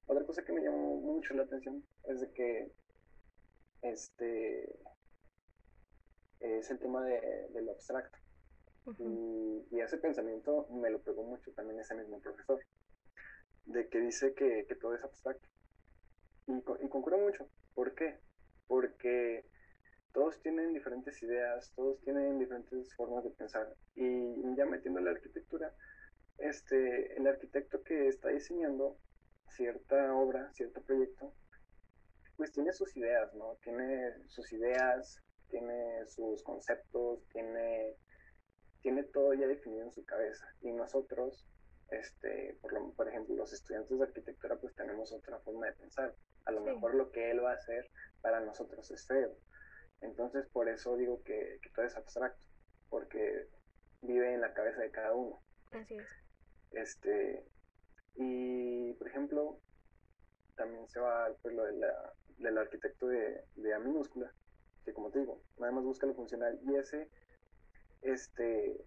Otra 0.07 0.25
cosa 0.25 0.43
que 0.43 0.53
me 0.53 0.62
llamó 0.62 0.97
mucho 0.97 1.33
la 1.33 1.43
atención 1.43 1.83
es 2.05 2.21
de 2.21 2.31
que 2.31 2.71
este 3.81 4.79
es 6.39 6.69
el 6.69 6.79
tema 6.79 7.03
de, 7.03 7.50
lo 7.62 7.71
abstracto. 7.71 8.17
y, 9.00 9.79
ese 9.79 9.97
pensamiento 9.97 10.67
me 10.71 10.89
lo 10.89 11.01
pegó 11.01 11.24
mucho 11.24 11.51
también 11.53 11.79
ese 11.79 11.95
mismo 11.95 12.19
profesor, 12.19 12.59
de 13.65 13.88
que 13.88 14.00
dice 14.00 14.33
que, 14.33 14.65
todo 14.81 14.95
es 14.95 15.03
abstracto. 15.03 15.47
Y, 16.47 16.53
y 16.53 16.89
concuerdo 16.89 17.19
mucho. 17.19 17.50
¿Por 17.74 17.93
qué? 17.93 18.19
Porque 18.67 19.45
todos 20.13 20.41
tienen 20.41 20.74
diferentes 20.74 21.21
ideas, 21.21 21.71
todos 21.75 22.01
tienen 22.01 22.39
diferentes 22.39 22.93
formas 22.95 23.24
de 23.24 23.29
pensar. 23.31 23.74
Y 23.95 24.55
ya 24.55 24.65
metiendo 24.65 25.00
la 25.00 25.12
arquitectura, 25.12 25.74
este, 26.38 27.17
el 27.17 27.27
arquitecto 27.27 27.84
que 27.84 28.08
está 28.08 28.29
diseñando 28.29 28.98
cierta 29.50 30.13
obra, 30.15 30.51
cierto 30.53 30.82
proyecto, 30.82 31.34
pues 32.36 32.51
tiene 32.51 32.72
sus 32.74 32.96
ideas, 32.96 33.34
¿no? 33.34 33.58
Tiene 33.63 34.13
sus 34.27 34.51
ideas, 34.53 35.22
tiene 35.50 36.06
sus 36.06 36.44
conceptos, 36.44 37.27
tiene, 37.29 37.96
tiene 38.82 39.03
todo 39.03 39.34
ya 39.34 39.48
definido 39.48 39.86
en 39.86 39.91
su 39.91 40.06
cabeza. 40.06 40.48
Y 40.62 40.72
nosotros, 40.72 41.46
este, 41.89 42.58
por, 42.62 42.74
lo, 42.74 42.91
por 42.91 43.10
ejemplo, 43.10 43.36
los 43.36 43.53
estudiantes 43.53 43.98
de 43.98 44.06
arquitectura, 44.06 44.58
pues 44.58 44.75
tenemos 44.75 45.12
otra 45.12 45.39
forma 45.39 45.65
de 45.65 45.74
pensar. 45.74 46.13
A 46.46 46.51
lo 46.51 46.62
mejor 46.62 46.94
lo 46.94 47.12
que 47.12 47.32
él 47.32 47.44
va 47.44 47.51
a 47.51 47.56
hacer 47.56 47.89
para 48.22 48.39
nosotros 48.39 48.89
es 48.91 49.06
feo. 49.08 49.36
Entonces, 50.01 50.46
por 50.48 50.70
eso 50.70 50.96
digo 50.96 51.24
que, 51.24 51.60
que 51.62 51.70
todo 51.72 51.86
es 51.86 51.96
abstracto, 51.96 52.46
porque 52.89 53.48
vive 54.01 54.34
en 54.34 54.41
la 54.41 54.53
cabeza 54.53 54.82
de 54.82 54.91
cada 54.91 55.13
uno. 55.13 55.41
Así 55.72 55.98
es. 55.98 56.08
Este, 56.71 57.45
y 58.15 58.93
por 58.93 59.07
ejemplo, 59.07 59.59
también 60.55 60.88
se 60.89 61.00
va 61.00 61.29
pues, 61.41 61.53
lo 61.55 61.63
de 61.63 61.74
la, 61.74 62.13
del 62.39 62.57
arquitecto 62.57 63.07
de, 63.07 63.43
de 63.55 63.74
A 63.74 63.79
minúscula, 63.79 64.31
que 64.86 64.93
como 64.93 65.12
te 65.12 65.19
digo, 65.19 65.41
nada 65.59 65.71
más 65.71 65.83
busca 65.83 66.07
lo 66.07 66.13
funcional. 66.13 66.59
Y 66.63 66.75
ese, 66.75 67.09
este, 68.01 68.77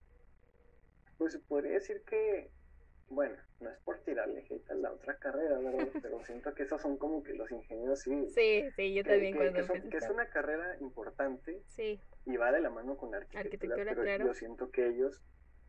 pues 1.19 1.33
se 1.33 1.39
podría 1.39 1.73
decir 1.73 2.03
que, 2.03 2.51
bueno, 3.09 3.37
no 3.61 3.71
es 3.71 3.79
por 3.81 3.99
tirarle 4.01 4.45
hate 4.49 4.71
a 4.71 4.75
la 4.75 4.93
otra 4.93 5.17
carrera, 5.19 5.59
¿verdad? 5.59 5.89
Pero 6.03 6.25
siento 6.25 6.55
que 6.55 6.65
esos 6.65 6.81
son 6.81 6.97
como 6.97 7.23
que 7.23 7.35
los 7.35 7.51
ingenieros 7.51 8.01
civiles. 8.01 8.35
Sí, 8.35 8.65
sí, 8.77 8.95
yo 8.95 9.05
también 9.05 9.37
que, 9.37 9.89
que, 9.89 9.97
es 9.97 10.09
una 10.11 10.29
carrera 10.29 10.77
importante. 10.81 11.63
Sí. 11.69 12.01
Y 12.27 12.37
va 12.37 12.53
de 12.53 12.61
la 12.61 12.71
mano 12.71 12.97
con 12.97 13.11
la 13.11 13.19
arquitectura, 13.19 13.77
pero 13.77 14.03
claro. 14.03 14.27
yo 14.27 14.35
siento 14.35 14.71
que 14.71 14.89
ellos 14.89 15.23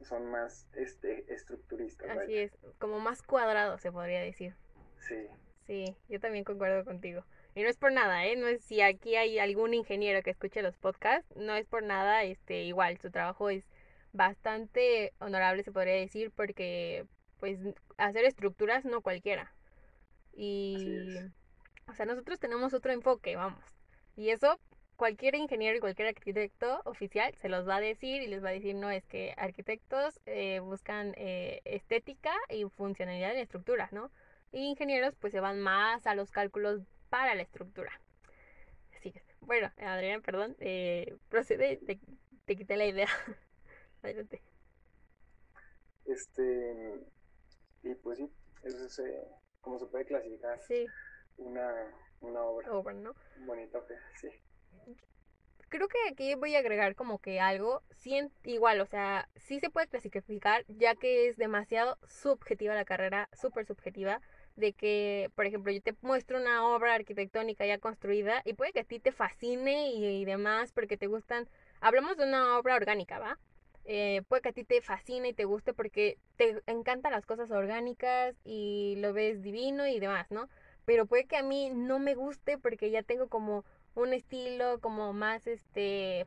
son 0.04 0.30
más 0.30 0.68
este, 0.74 1.32
estructuristas. 1.34 2.10
Así 2.18 2.38
es, 2.38 2.52
como 2.80 3.00
más 3.00 3.22
cuadrados 3.22 3.82
se 3.82 3.92
podría 3.92 4.22
decir. 4.22 4.56
Sí. 5.00 5.28
Sí, 5.68 5.96
yo 6.10 6.20
también 6.20 6.44
concuerdo 6.44 6.84
contigo. 6.84 7.24
Y 7.54 7.64
no 7.64 7.70
es 7.70 7.78
por 7.78 7.92
nada, 7.92 8.26
¿eh? 8.26 8.36
No 8.36 8.48
es 8.48 8.64
si 8.64 8.82
aquí 8.82 9.16
hay 9.16 9.40
algún 9.40 9.74
ingeniero 9.74 10.22
que 10.22 10.30
escuche 10.30 10.62
los 10.62 10.78
podcasts, 10.78 11.36
no 11.36 11.56
es 11.56 11.66
por 11.66 11.84
nada, 11.84 12.24
este, 12.24 12.64
igual, 12.64 12.98
su 12.98 13.12
trabajo 13.12 13.50
es 13.50 13.70
bastante 14.14 15.14
honorable, 15.20 15.64
se 15.64 15.72
podría 15.72 15.96
decir, 15.96 16.32
porque, 16.32 17.06
pues, 17.40 17.60
hacer 17.98 18.26
estructuras 18.26 18.86
no 18.86 19.02
cualquiera. 19.02 19.54
Y, 20.34 21.18
o 21.88 21.94
sea, 21.94 22.06
nosotros 22.06 22.40
tenemos 22.40 22.74
otro 22.74 22.92
enfoque, 22.92 23.36
vamos. 23.36 23.64
Y 24.16 24.30
eso, 24.30 24.60
cualquier 25.02 25.34
ingeniero 25.34 25.76
y 25.76 25.80
cualquier 25.80 26.10
arquitecto 26.10 26.80
oficial 26.86 27.34
se 27.42 27.50
los 27.50 27.68
va 27.68 27.78
a 27.78 27.82
decir 27.82 28.22
y 28.22 28.28
les 28.28 28.44
va 28.44 28.50
a 28.50 28.52
decir, 28.52 28.76
no, 28.76 28.92
es 28.92 29.04
que 29.08 29.34
arquitectos 29.36 30.20
eh, 30.28 30.60
buscan 30.60 31.16
eh, 31.18 31.64
estética 31.66 32.32
y 32.50 32.66
funcionalidad 32.66 33.32
en 33.32 33.40
estructuras, 33.40 33.92
¿no? 33.92 34.12
Y 34.52 34.60
ingenieros 34.60 35.16
pues 35.16 35.34
se 35.34 35.40
van 35.40 35.60
más 35.60 36.06
a 36.06 36.14
los 36.14 36.30
cálculos 36.30 36.84
para 37.10 37.34
la 37.34 37.42
estructura. 37.42 38.00
Así. 38.96 39.12
Bueno, 39.40 39.72
Adrián, 39.78 40.22
perdón, 40.22 40.56
eh, 40.60 41.18
procede, 41.30 41.78
te, 42.46 42.56
quité 42.56 42.78
la 42.78 42.86
idea. 42.86 43.08
Adelante. 44.04 44.40
Este, 46.06 47.00
y 47.82 47.96
pues 47.96 48.20
sí, 48.20 48.32
eso 48.62 48.86
es 48.86 49.00
eh, 49.00 49.28
como 49.62 49.80
se 49.80 49.88
puede 49.88 50.06
clasificar 50.06 50.62
Sí, 50.62 50.86
una, 51.38 51.92
una 52.20 52.44
obra 52.44 52.72
obra, 52.72 52.94
¿no? 52.94 53.16
bonita 53.48 53.84
sí. 54.20 54.30
Creo 55.70 55.88
que 55.88 55.98
aquí 56.12 56.36
voy 56.36 56.56
a 56.56 56.60
agregar 56.60 56.96
como 56.96 57.20
que 57.20 57.40
algo, 57.40 57.82
igual, 58.44 58.82
o 58.82 58.86
sea, 58.86 59.30
sí 59.36 59.60
se 59.60 59.70
puede 59.70 59.88
clasificar, 59.88 60.66
ya 60.68 60.96
que 60.96 61.30
es 61.30 61.38
demasiado 61.38 61.98
subjetiva 62.08 62.76
la 62.76 62.84
carrera, 62.84 63.30
súper 63.32 63.66
subjetiva, 63.66 64.22
de 64.58 64.74
que, 64.74 65.32
por 65.36 65.46
ejemplo, 65.46 65.72
yo 65.72 65.82
te 65.82 65.96
muestro 66.02 66.40
una 66.40 66.68
obra 66.68 66.94
arquitectónica 66.96 67.66
ya 67.66 67.78
construida 67.78 68.42
y 68.44 68.54
puede 68.54 68.74
que 68.74 68.82
a 68.82 68.84
ti 68.84 69.00
te 69.00 69.14
fascine 69.14 69.92
y, 69.92 70.22
y 70.22 70.26
demás, 70.26 70.74
porque 70.74 70.98
te 70.98 71.08
gustan, 71.08 71.48
hablamos 71.80 72.18
de 72.18 72.26
una 72.26 72.58
obra 72.58 72.76
orgánica, 72.76 73.20
¿va? 73.20 73.40
Eh, 73.86 74.22
puede 74.28 74.42
que 74.42 74.50
a 74.50 74.54
ti 74.54 74.64
te 74.64 74.82
fascine 74.82 75.30
y 75.30 75.34
te 75.34 75.46
guste 75.46 75.74
porque 75.74 76.18
te 76.36 76.62
encantan 76.68 77.14
las 77.14 77.26
cosas 77.26 77.50
orgánicas 77.50 78.36
y 78.44 78.96
lo 78.98 79.14
ves 79.14 79.42
divino 79.42 79.88
y 79.88 80.00
demás, 80.00 80.30
¿no? 80.32 80.50
Pero 80.86 81.06
puede 81.06 81.26
que 81.26 81.38
a 81.38 81.44
mí 81.44 81.70
no 81.70 81.98
me 82.00 82.14
guste 82.14 82.58
porque 82.58 82.92
ya 82.92 83.04
tengo 83.04 83.28
como 83.28 83.64
un 83.96 84.14
estilo 84.14 84.80
como 84.80 85.14
más, 85.14 85.48
este, 85.48 86.26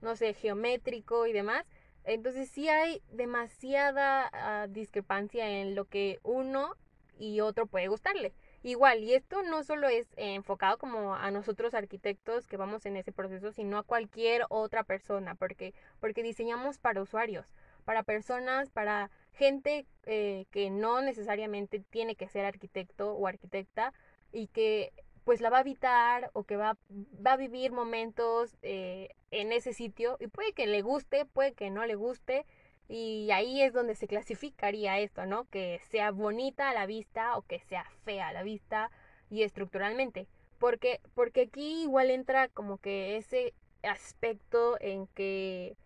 no 0.00 0.16
sé, 0.16 0.34
geométrico 0.34 1.26
y 1.26 1.32
demás. 1.32 1.64
Entonces 2.04 2.48
sí 2.48 2.68
hay 2.68 3.02
demasiada 3.12 4.30
ah, 4.32 4.66
discrepancia 4.68 5.48
en 5.60 5.74
lo 5.74 5.84
que 5.84 6.18
uno 6.22 6.74
y 7.18 7.40
otro 7.40 7.66
puede 7.66 7.88
gustarle. 7.88 8.32
Igual, 8.62 9.04
y 9.04 9.14
esto 9.14 9.42
no 9.42 9.62
solo 9.62 9.88
es 9.88 10.06
eh, 10.16 10.34
enfocado 10.34 10.78
como 10.78 11.14
a 11.14 11.30
nosotros 11.30 11.74
arquitectos 11.74 12.46
que 12.46 12.56
vamos 12.56 12.86
en 12.86 12.96
ese 12.96 13.12
proceso, 13.12 13.52
sino 13.52 13.78
a 13.78 13.84
cualquier 13.84 14.44
otra 14.48 14.82
persona, 14.84 15.34
porque, 15.36 15.74
porque 16.00 16.22
diseñamos 16.22 16.78
para 16.78 17.02
usuarios, 17.02 17.46
para 17.84 18.02
personas, 18.02 18.70
para 18.70 19.10
gente 19.32 19.86
eh, 20.06 20.46
que 20.50 20.70
no 20.70 21.00
necesariamente 21.02 21.84
tiene 21.90 22.16
que 22.16 22.28
ser 22.28 22.44
arquitecto 22.44 23.12
o 23.12 23.26
arquitecta 23.28 23.92
y 24.32 24.48
que 24.48 24.92
pues 25.28 25.42
la 25.42 25.50
va 25.50 25.58
a 25.58 25.60
habitar 25.60 26.30
o 26.32 26.44
que 26.44 26.56
va, 26.56 26.78
va 26.90 27.32
a 27.32 27.36
vivir 27.36 27.70
momentos 27.70 28.56
eh, 28.62 29.10
en 29.30 29.52
ese 29.52 29.74
sitio 29.74 30.16
y 30.20 30.28
puede 30.28 30.54
que 30.54 30.66
le 30.66 30.80
guste, 30.80 31.26
puede 31.26 31.52
que 31.52 31.68
no 31.68 31.84
le 31.84 31.96
guste 31.96 32.46
y 32.88 33.30
ahí 33.30 33.60
es 33.60 33.74
donde 33.74 33.94
se 33.94 34.06
clasificaría 34.06 34.98
esto, 35.00 35.26
¿no? 35.26 35.44
Que 35.50 35.82
sea 35.90 36.12
bonita 36.12 36.70
a 36.70 36.72
la 36.72 36.86
vista 36.86 37.36
o 37.36 37.42
que 37.42 37.60
sea 37.60 37.84
fea 38.06 38.28
a 38.28 38.32
la 38.32 38.42
vista 38.42 38.90
y 39.28 39.42
estructuralmente. 39.42 40.28
Porque, 40.58 41.02
porque 41.12 41.42
aquí 41.42 41.82
igual 41.82 42.08
entra 42.08 42.48
como 42.48 42.78
que 42.78 43.18
ese 43.18 43.52
aspecto 43.82 44.78
en 44.80 45.08
que 45.08 45.76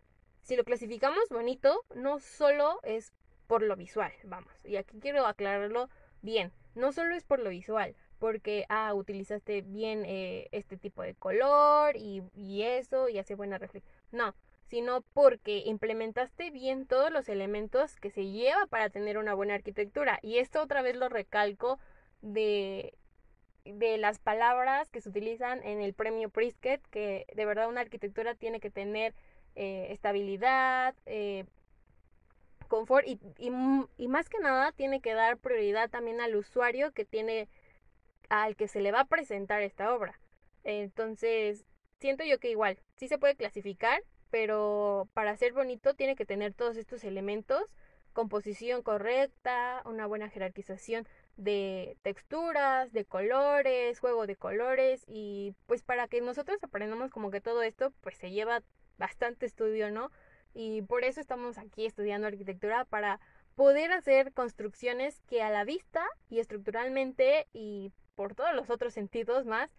si 0.42 0.54
lo 0.54 0.62
clasificamos 0.62 1.28
bonito, 1.30 1.82
no 1.96 2.20
solo 2.20 2.78
es 2.84 3.12
por 3.49 3.62
lo 3.62 3.75
visual, 3.75 4.12
vamos. 4.22 4.52
Y 4.64 4.76
aquí 4.76 5.00
quiero 5.00 5.26
aclararlo 5.26 5.88
bien. 6.20 6.52
No 6.76 6.92
solo 6.92 7.16
es 7.16 7.25
por 7.25 7.40
lo 7.40 7.50
visual, 7.50 7.96
porque, 8.22 8.66
ah, 8.68 8.94
utilizaste 8.94 9.62
bien 9.62 10.04
eh, 10.06 10.46
este 10.52 10.76
tipo 10.76 11.02
de 11.02 11.16
color 11.16 11.96
y, 11.96 12.22
y 12.36 12.62
eso 12.62 13.08
y 13.08 13.18
hace 13.18 13.34
buena 13.34 13.58
reflexión. 13.58 13.92
No, 14.12 14.36
sino 14.62 15.00
porque 15.12 15.64
implementaste 15.66 16.52
bien 16.52 16.86
todos 16.86 17.10
los 17.10 17.28
elementos 17.28 17.96
que 17.96 18.12
se 18.12 18.30
lleva 18.30 18.66
para 18.66 18.90
tener 18.90 19.18
una 19.18 19.34
buena 19.34 19.54
arquitectura. 19.54 20.20
Y 20.22 20.38
esto 20.38 20.62
otra 20.62 20.82
vez 20.82 20.94
lo 20.94 21.08
recalco 21.08 21.80
de, 22.20 22.94
de 23.64 23.98
las 23.98 24.20
palabras 24.20 24.88
que 24.88 25.00
se 25.00 25.08
utilizan 25.08 25.60
en 25.64 25.80
el 25.80 25.92
premio 25.92 26.30
Pritzker, 26.30 26.78
que 26.92 27.26
de 27.34 27.44
verdad 27.44 27.68
una 27.68 27.80
arquitectura 27.80 28.36
tiene 28.36 28.60
que 28.60 28.70
tener 28.70 29.14
eh, 29.56 29.88
estabilidad, 29.90 30.94
eh, 31.06 31.44
confort 32.68 33.04
y, 33.04 33.18
y 33.36 34.08
más 34.08 34.28
que 34.28 34.38
nada 34.38 34.70
tiene 34.70 35.00
que 35.00 35.12
dar 35.12 35.38
prioridad 35.38 35.90
también 35.90 36.20
al 36.20 36.36
usuario 36.36 36.92
que 36.92 37.04
tiene 37.04 37.48
al 38.32 38.56
que 38.56 38.66
se 38.66 38.80
le 38.80 38.92
va 38.92 39.00
a 39.00 39.04
presentar 39.04 39.60
esta 39.60 39.94
obra. 39.94 40.18
Entonces, 40.64 41.66
siento 42.00 42.24
yo 42.24 42.38
que 42.38 42.48
igual, 42.48 42.78
sí 42.96 43.07
se 43.07 43.18
puede 43.18 43.37
clasificar, 43.37 44.02
pero 44.30 45.07
para 45.12 45.37
ser 45.37 45.52
bonito 45.52 45.92
tiene 45.92 46.16
que 46.16 46.24
tener 46.24 46.54
todos 46.54 46.78
estos 46.78 47.04
elementos, 47.04 47.62
composición 48.14 48.83
correcta, 48.83 49.83
una 49.85 50.07
buena 50.07 50.30
jerarquización 50.30 51.07
de 51.37 51.98
texturas, 52.00 52.90
de 52.92 53.04
colores, 53.04 54.00
juego 54.00 54.26
de 54.26 54.37
colores 54.37 55.04
y 55.07 55.54
pues 55.66 55.83
para 55.83 56.09
que 56.09 56.22
nosotros 56.22 56.57
aprendamos 56.64 57.11
como 57.11 57.30
que 57.30 57.42
todo 57.42 57.62
esto 57.62 57.92
pues 58.00 58.16
se 58.16 58.30
lleva 58.30 58.62
bastante 58.96 59.44
estudio, 59.44 59.90
¿no? 59.90 60.11
Y 60.54 60.80
por 60.80 61.04
eso 61.04 61.20
estamos 61.20 61.59
aquí 61.59 61.85
estudiando 61.85 62.28
arquitectura 62.28 62.87
para 62.87 63.20
poder 63.54 63.92
hacer 63.92 64.32
construcciones 64.32 65.20
que 65.28 65.42
a 65.42 65.50
la 65.50 65.64
vista 65.64 66.04
y 66.30 66.38
estructuralmente 66.38 67.46
y 67.52 67.92
por 68.14 68.34
todos 68.34 68.54
los 68.54 68.70
otros 68.70 68.94
sentidos 68.94 69.46
más 69.46 69.74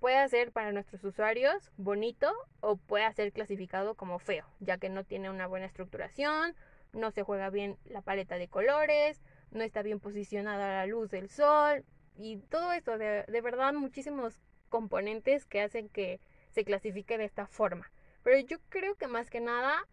pueda 0.00 0.28
ser 0.28 0.52
para 0.52 0.72
nuestros 0.72 1.02
usuarios 1.04 1.70
bonito 1.76 2.30
o 2.60 2.76
pueda 2.76 3.12
ser 3.12 3.32
clasificado 3.32 3.94
como 3.94 4.18
feo, 4.18 4.44
ya 4.60 4.78
que 4.78 4.90
no 4.90 5.04
tiene 5.04 5.30
una 5.30 5.46
buena 5.46 5.66
estructuración, 5.66 6.54
no 6.92 7.10
se 7.10 7.22
juega 7.22 7.50
bien 7.50 7.78
la 7.84 8.02
paleta 8.02 8.36
de 8.36 8.48
colores, 8.48 9.22
no 9.50 9.62
está 9.62 9.82
bien 9.82 10.00
posicionada 10.00 10.74
la 10.74 10.86
luz 10.86 11.10
del 11.10 11.30
sol 11.30 11.84
y 12.16 12.38
todo 12.50 12.72
esto, 12.72 12.98
de, 12.98 13.24
de 13.26 13.40
verdad 13.40 13.72
muchísimos 13.72 14.38
componentes 14.68 15.46
que 15.46 15.62
hacen 15.62 15.88
que 15.88 16.20
se 16.50 16.64
clasifique 16.64 17.18
de 17.18 17.24
esta 17.24 17.46
forma. 17.46 17.90
Pero 18.22 18.38
yo 18.40 18.58
creo 18.68 18.94
que 18.96 19.06
más 19.06 19.30
que 19.30 19.40
nada 19.40 19.86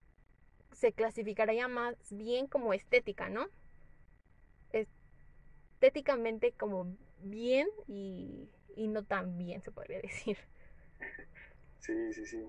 se 0.72 0.94
clasificaría 0.94 1.68
más 1.68 1.96
bien 2.12 2.48
como 2.48 2.74
estética, 2.74 3.30
¿no? 3.30 3.48
Estéticamente 5.76 6.54
como 6.54 6.96
bien 7.24 7.68
y, 7.88 8.50
y 8.76 8.88
no 8.88 9.04
tan 9.04 9.38
bien, 9.38 9.62
se 9.62 9.72
podría 9.72 10.00
decir. 10.02 10.38
Sí, 11.80 12.14
sí, 12.14 12.26
sí. 12.26 12.48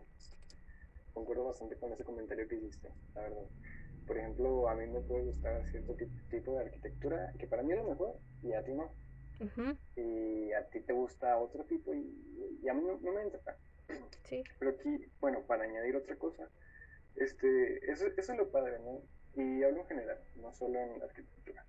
Concuerdo 1.12 1.44
bastante 1.44 1.76
con 1.76 1.92
ese 1.92 2.04
comentario 2.04 2.46
que 2.48 2.56
hiciste, 2.56 2.88
la 3.14 3.22
verdad. 3.22 3.46
Por 4.06 4.18
ejemplo, 4.18 4.68
a 4.68 4.74
mí 4.74 4.86
me 4.86 5.00
puede 5.00 5.24
gustar 5.24 5.64
cierto 5.66 5.94
tipo 6.30 6.52
de 6.54 6.60
arquitectura 6.60 7.32
que 7.38 7.46
para 7.46 7.62
mí 7.62 7.72
es 7.72 7.78
lo 7.78 7.90
mejor 7.90 8.18
y 8.42 8.52
a 8.52 8.64
ti 8.64 8.72
no. 8.72 8.84
Uh 9.40 9.44
-huh. 9.44 9.78
Y 9.96 10.52
a 10.52 10.68
ti 10.70 10.80
te 10.80 10.92
gusta 10.92 11.38
otro 11.38 11.64
tipo 11.64 11.94
y, 11.94 12.58
y 12.62 12.68
a 12.68 12.74
mí 12.74 12.82
no, 12.84 12.98
no, 13.00 13.12
me 13.12 13.22
entra. 13.22 13.40
Sí. 14.24 14.42
Pero 14.58 14.70
aquí, 14.72 15.06
bueno, 15.20 15.42
para 15.46 15.64
añadir 15.64 15.96
otra 15.96 16.16
cosa, 16.16 16.48
este, 17.16 17.90
eso, 17.90 18.06
eso 18.16 18.32
es 18.32 18.38
lo 18.38 18.50
padre, 18.50 18.78
¿no? 18.80 19.02
Y 19.34 19.62
hablo 19.62 19.80
en 19.80 19.86
general, 19.86 20.18
no 20.36 20.52
solo 20.52 20.78
en 20.78 21.02
arquitectura, 21.02 21.64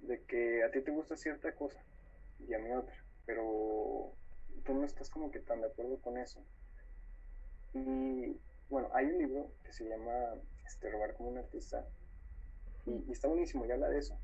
de 0.00 0.22
que 0.24 0.62
a 0.62 0.70
ti 0.70 0.80
te 0.80 0.90
gusta 0.90 1.16
cierta 1.16 1.52
cosa 1.54 1.82
y 2.46 2.54
a 2.54 2.58
mí 2.58 2.70
otra, 2.72 2.96
pero 3.26 4.12
tú 4.64 4.74
no 4.74 4.84
estás 4.84 5.10
como 5.10 5.30
que 5.30 5.40
tan 5.40 5.60
de 5.60 5.66
acuerdo 5.66 6.00
con 6.00 6.18
eso. 6.18 6.44
Y 7.74 8.36
bueno, 8.68 8.88
hay 8.94 9.06
un 9.06 9.18
libro 9.18 9.52
que 9.64 9.72
se 9.72 9.88
llama 9.88 10.34
este, 10.66 10.90
Robar 10.90 11.14
como 11.14 11.30
un 11.30 11.38
artista 11.38 11.86
y, 12.86 13.04
y, 13.08 13.12
está 13.12 13.28
buenísimo 13.28 13.66
y 13.66 13.70
habla 13.70 13.88
de 13.88 13.98
eso. 13.98 14.18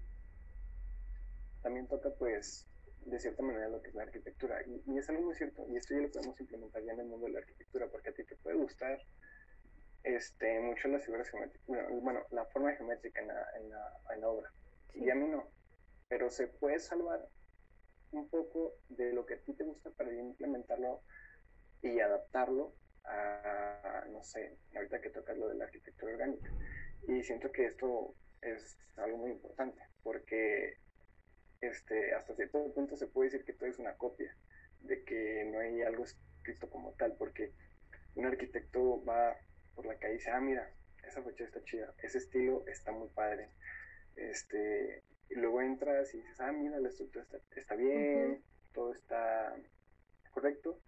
También 1.63 1.87
toca 1.87 2.11
pues 2.11 2.67
de 3.07 3.19
cierta 3.19 3.43
manera 3.43 3.69
lo 3.69 3.81
que 3.81 3.89
es 3.89 3.95
la 3.95 4.03
arquitectura 4.03 4.61
y, 4.67 4.83
y, 4.87 4.99
es 4.99 5.09
algo 5.09 5.23
muy 5.23 5.35
cierto 5.35 5.67
y 5.69 5.77
esto 5.77 5.95
ya 5.95 6.01
lo 6.01 6.11
podemos 6.11 6.39
implementar 6.41 6.83
ya 6.83 6.93
en 6.93 7.01
el 7.01 7.07
mundo 7.07 7.27
de 7.27 7.33
la 7.33 7.39
arquitectura 7.39 7.89
porque 7.89 8.11
a 8.11 8.13
ti 8.13 8.25
te 8.25 8.37
puede 8.37 8.57
gustar 8.57 9.01
este, 10.03 10.61
mucho 10.61 10.89
las 10.89 11.05
figuras 11.05 11.29
geométricas, 11.29 11.67
bueno, 11.67 11.89
bueno, 12.01 12.27
la 12.31 12.45
forma 12.47 12.73
geométrica 12.73 13.21
en 13.21 13.29
la, 13.29 13.47
en 13.57 13.71
la, 13.71 14.01
en 14.15 14.21
la 14.21 14.29
obra 14.29 14.53
sí. 14.93 15.05
y 15.05 15.11
a 15.11 15.15
mí 15.15 15.29
no, 15.29 15.49
pero 16.09 16.31
se 16.31 16.47
puede 16.47 16.79
salvar 16.79 17.29
un 18.13 18.29
poco 18.29 18.75
de 18.89 19.13
lo 19.13 19.27
que 19.27 19.35
a 19.35 19.41
ti 19.41 19.53
te 19.53 19.65
gusta 19.65 19.91
para 19.91 20.13
implementarlo 20.13 21.03
y 21.83 22.01
adaptarlo 22.01 22.75
a, 23.05 24.05
no 24.11 24.23
sé, 24.23 24.57
ahorita 24.75 25.01
que 25.01 25.11
tocas 25.11 25.37
lo 25.37 25.49
de 25.49 25.57
la 25.57 25.65
arquitectura 25.65 26.13
orgánica. 26.13 26.51
Y 27.07 27.23
siento 27.23 27.51
que 27.53 27.67
esto 27.67 28.15
es 28.43 28.79
algo 28.97 29.19
muy 29.19 29.31
importante, 29.31 29.81
porque 30.03 30.77
este, 31.61 32.15
hasta 32.15 32.35
cierto 32.35 32.73
punto 32.73 32.97
se 32.97 33.07
puede 33.07 33.31
decir 33.31 33.45
que 33.45 33.53
todo 33.53 33.69
es 33.69 33.79
una 33.79 33.97
copia, 33.97 34.35
de 34.81 35.03
que 35.05 35.45
no 35.51 35.59
hay 35.61 35.83
algo 35.83 36.05
escrito 36.05 36.71
como 36.71 36.93
tal, 36.93 37.15
porque 37.17 37.53
un 38.15 38.27
arquitecto 38.27 39.05
va 39.05 39.37
por 39.79 39.87
la 39.87 39.97
calle 39.97 40.15
y 40.15 40.17
dice, 40.17 40.33
ah, 40.33 40.41
mira, 40.41 40.69
esa 41.07 41.23
fachada 41.23 41.47
está 41.47 41.63
chida, 41.63 41.95
ese 42.03 42.19
estilo 42.19 42.67
está 42.67 42.91
muy 42.91 43.09
padre. 43.11 43.49
Este, 44.17 45.05
y 45.31 45.37
luego 45.37 45.63
entras 45.63 46.13
y 46.13 46.17
dices, 46.19 46.41
ah, 46.41 46.51
mira, 46.51 46.81
la 46.81 46.89
estructura 46.89 47.23
está, 47.23 47.39
está 47.55 47.77
bien, 47.77 48.33
uh 48.33 48.35
-huh. 48.35 48.43
todo 48.75 48.93
está 48.93 49.55
correcto, 50.33 50.81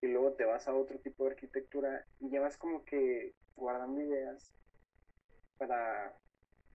y 0.00 0.06
luego 0.06 0.32
te 0.32 0.46
vas 0.46 0.66
a 0.66 0.74
otro 0.74 0.98
tipo 1.00 1.24
de 1.24 1.32
arquitectura 1.32 2.06
y 2.20 2.30
ya 2.30 2.40
vas 2.40 2.56
como 2.56 2.86
que 2.86 3.34
guardando 3.54 4.00
ideas 4.00 4.50
para 5.58 6.14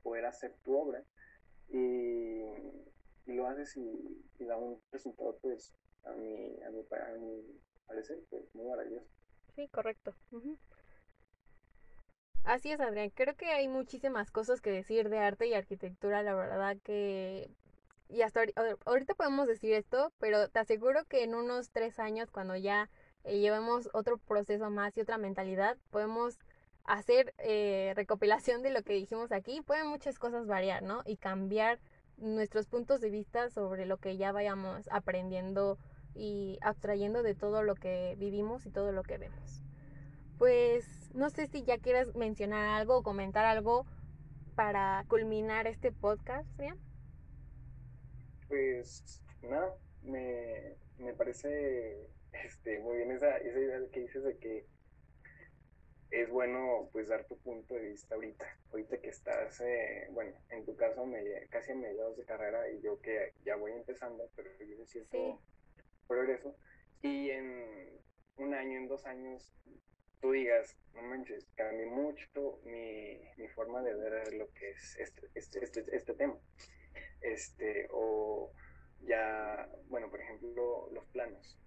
poder 0.03 0.25
hacer 0.25 0.53
tu 0.63 0.77
obra 0.77 1.03
y, 1.69 2.43
y 3.25 3.33
lo 3.33 3.47
haces 3.47 3.75
y, 3.77 4.23
y, 4.37 4.45
da 4.45 4.57
un 4.57 4.79
resultado 4.91 5.39
pues 5.41 5.73
a 6.03 6.11
mi, 6.11 6.61
a 6.61 6.69
mi, 6.69 6.81
a 6.91 7.17
mi 7.17 7.61
parecer 7.87 8.19
pues 8.29 8.43
muy 8.53 8.67
maravilloso. 8.67 9.09
Sí, 9.55 9.67
correcto. 9.69 10.13
Uh 10.31 10.39
-huh. 10.39 10.57
Así 12.43 12.71
es, 12.71 12.79
Adrián. 12.81 13.09
Creo 13.11 13.35
que 13.35 13.47
hay 13.47 13.67
muchísimas 13.67 14.29
cosas 14.29 14.59
que 14.59 14.69
decir 14.69 15.09
de 15.09 15.19
arte 15.19 15.47
y 15.47 15.53
arquitectura, 15.53 16.23
la 16.23 16.35
verdad 16.35 16.77
que... 16.83 17.49
Y 18.09 18.21
hasta 18.21 18.41
ahorita 18.85 19.15
podemos 19.15 19.47
decir 19.47 19.73
esto, 19.73 20.11
pero 20.19 20.49
te 20.49 20.59
aseguro 20.59 21.05
que 21.05 21.23
en 21.23 21.33
unos 21.33 21.71
tres 21.71 21.99
años, 21.99 22.29
cuando 22.29 22.55
ya 22.55 22.89
eh, 23.23 23.39
llevemos 23.39 23.89
otro 23.93 24.17
proceso 24.17 24.69
más 24.69 24.95
y 24.97 25.01
otra 25.01 25.17
mentalidad, 25.17 25.77
podemos 25.89 26.37
hacer 26.83 27.33
eh, 27.37 27.93
recopilación 27.95 28.61
de 28.61 28.71
lo 28.71 28.83
que 28.83 28.93
dijimos 28.93 29.31
aquí. 29.31 29.61
Pueden 29.61 29.87
muchas 29.87 30.19
cosas 30.19 30.45
variar, 30.45 30.83
¿no? 30.83 31.01
Y 31.05 31.15
cambiar 31.17 31.79
nuestros 32.17 32.67
puntos 32.67 33.01
de 33.01 33.09
vista 33.09 33.49
sobre 33.49 33.85
lo 33.85 33.97
que 33.97 34.17
ya 34.17 34.31
vayamos 34.31 34.87
aprendiendo 34.91 35.79
y 36.13 36.59
abstrayendo 36.61 37.23
de 37.23 37.33
todo 37.33 37.63
lo 37.63 37.73
que 37.75 38.15
vivimos 38.19 38.65
y 38.65 38.69
todo 38.69 38.91
lo 38.91 39.01
que 39.03 39.17
vemos. 39.17 39.63
Pues 40.37 41.02
no 41.13 41.29
sé 41.29 41.47
si 41.47 41.63
ya 41.63 41.77
quieres 41.77 42.13
mencionar 42.15 42.65
algo 42.65 42.97
o 42.97 43.03
comentar 43.03 43.45
algo 43.45 43.85
para 44.55 45.05
culminar 45.07 45.67
este 45.67 45.91
podcast, 45.91 46.47
¿bien? 46.57 46.75
Pues 48.47 49.21
nada, 49.41 49.73
me, 50.03 50.75
me 50.97 51.13
parece 51.13 52.09
este, 52.31 52.79
muy 52.79 52.97
bien 52.97 53.11
esa, 53.11 53.37
esa 53.37 53.59
idea 53.59 53.79
que 53.91 54.01
dices 54.01 54.23
de 54.23 54.37
que 54.37 54.65
es 56.11 56.29
bueno 56.29 56.89
pues 56.91 57.07
dar 57.07 57.25
tu 57.25 57.37
punto 57.39 57.73
de 57.73 57.89
vista 57.89 58.13
ahorita, 58.13 58.45
ahorita 58.71 59.01
que 59.01 59.09
estás, 59.09 59.59
eh, 59.61 60.07
bueno, 60.11 60.31
en 60.49 60.63
tu 60.63 60.75
caso 60.75 61.05
me, 61.05 61.23
casi 61.49 61.71
a 61.71 61.75
mediados 61.75 62.15
de 62.17 62.25
carrera 62.25 62.69
y 62.69 62.81
yo 62.81 63.01
que 63.01 63.33
ya 63.43 63.55
voy 63.55 63.71
empezando, 63.71 64.29
pero 64.35 64.49
yo 64.59 64.77
sé 64.77 64.85
cierto 64.85 65.41
progreso, 66.07 66.55
y 67.01 67.31
en 67.31 67.99
un 68.37 68.53
año, 68.53 68.77
en 68.77 68.87
dos 68.87 69.05
años, 69.07 69.55
tú 70.23 70.31
digas, 70.31 70.77
no 70.95 71.01
manches, 71.01 71.45
cambié 71.57 71.85
mucho 71.85 72.61
mi, 72.63 73.19
mi 73.35 73.49
forma 73.49 73.81
de 73.81 73.93
ver 73.93 74.33
lo 74.35 74.49
que 74.53 74.69
es 74.69 74.95
este, 74.97 75.27
este, 75.35 75.61
este, 75.61 75.85
este 75.91 76.13
tema, 76.13 76.39
este, 77.19 77.89
o 77.91 78.49
ya, 79.01 79.69
bueno, 79.89 80.09
por 80.09 80.21
ejemplo, 80.21 80.89
los 80.93 81.05
planos, 81.07 81.59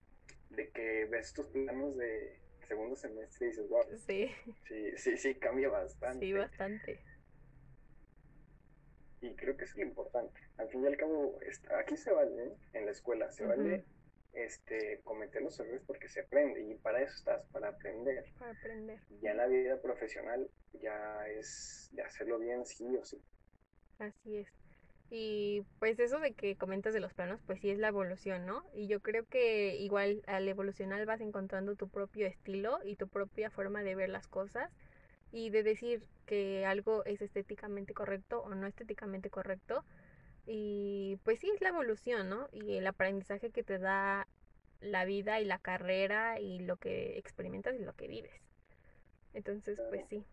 de 0.48 0.70
que 0.70 1.04
ves 1.04 1.34
tus 1.34 1.48
planos 1.48 1.98
de 1.98 2.40
segundo 2.66 2.96
semestre 2.96 3.46
y 3.46 3.50
dices, 3.50 3.68
wow. 3.68 3.84
Sí. 4.06 4.30
Sí, 4.66 4.96
sí, 4.96 5.18
sí, 5.18 5.34
cambia 5.34 5.68
bastante. 5.68 6.24
Sí, 6.24 6.32
bastante. 6.32 7.04
Y 9.20 9.34
creo 9.34 9.54
que 9.58 9.64
es 9.64 9.76
lo 9.76 9.82
importante. 9.82 10.40
Al 10.56 10.70
fin 10.70 10.82
y 10.82 10.86
al 10.86 10.96
cabo, 10.96 11.38
aquí 11.78 11.98
se 11.98 12.10
vale, 12.10 12.42
¿eh? 12.42 12.56
en 12.72 12.86
la 12.86 12.92
escuela, 12.92 13.30
se 13.30 13.44
vale 13.44 13.84
este, 14.36 15.00
cometer 15.02 15.42
los 15.42 15.58
errores 15.58 15.82
porque 15.86 16.08
se 16.08 16.20
aprende 16.20 16.60
y 16.62 16.74
para 16.76 17.02
eso 17.02 17.14
estás, 17.14 17.44
para 17.50 17.68
aprender. 17.68 18.24
Para 18.38 18.52
aprender. 18.52 19.00
Ya 19.22 19.30
en 19.30 19.36
la 19.38 19.46
vida 19.46 19.80
profesional 19.80 20.48
ya 20.74 21.26
es 21.28 21.88
de 21.92 22.02
hacerlo 22.02 22.38
bien 22.38 22.64
sí 22.66 22.84
o 22.96 23.04
sí. 23.04 23.18
Así 23.98 24.36
es. 24.36 24.48
Y 25.08 25.62
pues 25.78 25.98
eso 26.00 26.18
de 26.18 26.34
que 26.34 26.56
comentas 26.56 26.92
de 26.92 27.00
los 27.00 27.14
planos, 27.14 27.40
pues 27.46 27.60
sí 27.60 27.70
es 27.70 27.78
la 27.78 27.88
evolución, 27.88 28.44
¿no? 28.44 28.64
Y 28.74 28.88
yo 28.88 29.00
creo 29.00 29.24
que 29.24 29.76
igual 29.76 30.22
al 30.26 30.48
evolucionar 30.48 31.06
vas 31.06 31.20
encontrando 31.20 31.76
tu 31.76 31.88
propio 31.88 32.26
estilo 32.26 32.78
y 32.84 32.96
tu 32.96 33.08
propia 33.08 33.50
forma 33.50 33.82
de 33.82 33.94
ver 33.94 34.10
las 34.10 34.26
cosas 34.26 34.70
y 35.32 35.50
de 35.50 35.62
decir 35.62 36.02
que 36.26 36.66
algo 36.66 37.04
es 37.04 37.22
estéticamente 37.22 37.94
correcto 37.94 38.42
o 38.42 38.54
no 38.54 38.66
estéticamente 38.66 39.30
correcto. 39.30 39.84
Y 40.46 41.18
pues 41.24 41.40
sí 41.40 41.50
es 41.50 41.60
la 41.60 41.70
evolución, 41.70 42.28
¿no? 42.28 42.48
Y 42.52 42.76
el 42.76 42.86
aprendizaje 42.86 43.50
que 43.50 43.64
te 43.64 43.78
da 43.78 44.28
la 44.80 45.04
vida 45.04 45.40
y 45.40 45.44
la 45.44 45.58
carrera 45.58 46.38
y 46.38 46.60
lo 46.60 46.76
que 46.76 47.18
experimentas 47.18 47.74
y 47.74 47.84
lo 47.84 47.94
que 47.94 48.06
vives. 48.06 48.40
Entonces, 49.34 49.80
pues 49.88 50.06
sí, 50.08 50.24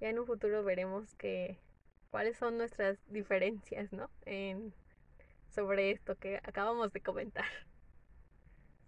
ya 0.00 0.08
en 0.08 0.18
un 0.18 0.26
futuro 0.26 0.62
veremos 0.62 1.14
que 1.16 1.58
cuáles 2.10 2.36
son 2.36 2.56
nuestras 2.56 2.98
diferencias, 3.08 3.92
¿no? 3.92 4.10
En, 4.24 4.72
sobre 5.50 5.90
esto 5.90 6.16
que 6.16 6.36
acabamos 6.36 6.92
de 6.92 7.00
comentar. 7.00 7.44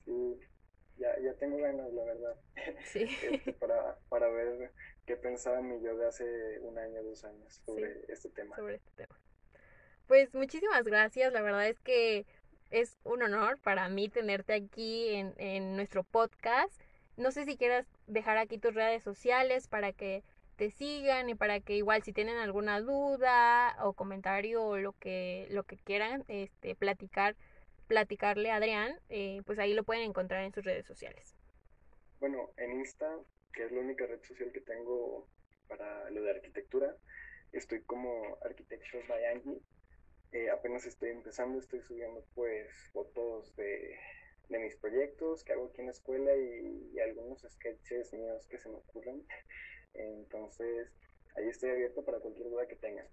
Sí, 0.05 0.39
ya, 0.97 1.19
ya 1.21 1.35
tengo 1.35 1.59
ganas, 1.59 1.93
la 1.93 2.05
verdad. 2.05 2.37
Sí. 2.85 3.09
Este, 3.23 3.53
para, 3.55 3.99
para 4.09 4.29
ver 4.29 4.73
qué 5.07 5.17
pensaba 5.17 5.61
mi 5.61 5.81
yo 5.83 5.97
de 5.97 6.07
hace 6.07 6.61
un 6.61 6.79
año, 6.79 7.03
dos 7.03 7.25
años 7.25 7.61
sobre 7.65 8.05
este 8.09 8.31
tema. 8.31 8.57
Sobre 8.57 8.77
este 8.77 8.91
tema. 8.93 9.19
Pues 10.11 10.35
muchísimas 10.35 10.83
gracias, 10.83 11.33
la 11.33 11.41
verdad 11.41 11.69
es 11.69 11.79
que 11.79 12.27
es 12.71 12.99
un 13.05 13.23
honor 13.23 13.61
para 13.61 13.89
mí 13.89 14.09
tenerte 14.09 14.55
aquí 14.55 15.11
en, 15.11 15.35
en 15.37 15.77
nuestro 15.77 16.03
podcast. 16.03 16.83
No 17.17 17.31
sé 17.31 17.45
si 17.45 17.57
quieras 17.57 17.87
dejar 18.09 18.37
aquí 18.37 18.59
tus 18.59 18.75
redes 18.75 19.05
sociales 19.05 19.69
para 19.69 19.93
que 19.93 20.25
te 20.57 20.73
sigan 20.73 21.29
y 21.29 21.37
para 21.37 21.61
que 21.61 21.77
igual 21.77 22.03
si 22.03 22.13
tienen 22.13 22.39
alguna 22.39 22.81
duda 22.81 23.77
o 23.85 23.93
comentario 23.93 24.65
o 24.65 24.79
lo 24.79 24.95
que, 24.95 25.47
lo 25.51 25.63
que 25.63 25.77
quieran 25.77 26.25
este, 26.27 26.75
platicar, 26.75 27.37
platicarle 27.87 28.51
a 28.51 28.57
Adrián, 28.57 28.99
eh, 29.11 29.43
pues 29.47 29.61
ahí 29.61 29.75
lo 29.75 29.85
pueden 29.85 30.03
encontrar 30.03 30.43
en 30.43 30.53
sus 30.53 30.65
redes 30.65 30.87
sociales. 30.87 31.37
Bueno, 32.19 32.51
en 32.57 32.73
Insta, 32.81 33.17
que 33.53 33.63
es 33.63 33.71
la 33.71 33.79
única 33.79 34.07
red 34.07 34.21
social 34.25 34.51
que 34.51 34.61
tengo 34.63 35.29
para 35.69 36.11
lo 36.11 36.21
de 36.23 36.33
arquitectura, 36.33 36.97
estoy 37.53 37.83
como 37.83 38.37
Architectures 38.43 39.07
by 39.07 39.25
Angie. 39.27 39.63
Eh, 40.33 40.49
apenas 40.51 40.87
estoy 40.87 41.11
empezando, 41.11 41.59
estoy 41.59 41.81
subiendo 41.83 42.25
pues 42.35 42.69
fotos 42.93 43.55
de, 43.57 43.99
de 44.49 44.59
mis 44.61 44.77
proyectos 44.77 45.43
que 45.43 45.53
hago 45.53 45.67
aquí 45.67 45.81
en 45.81 45.87
la 45.87 45.93
escuela 45.93 46.37
y, 46.37 46.93
y 46.95 47.01
algunos 47.01 47.43
sketches 47.49 48.13
míos 48.13 48.47
que 48.49 48.59
se 48.59 48.69
me 48.69 48.77
ocurren. 48.77 49.27
Entonces, 49.95 50.89
ahí 51.37 51.49
estoy 51.49 51.71
abierto 51.71 52.05
para 52.05 52.21
cualquier 52.21 52.49
duda 52.49 52.69
que 52.69 52.77
tengan. 52.77 53.07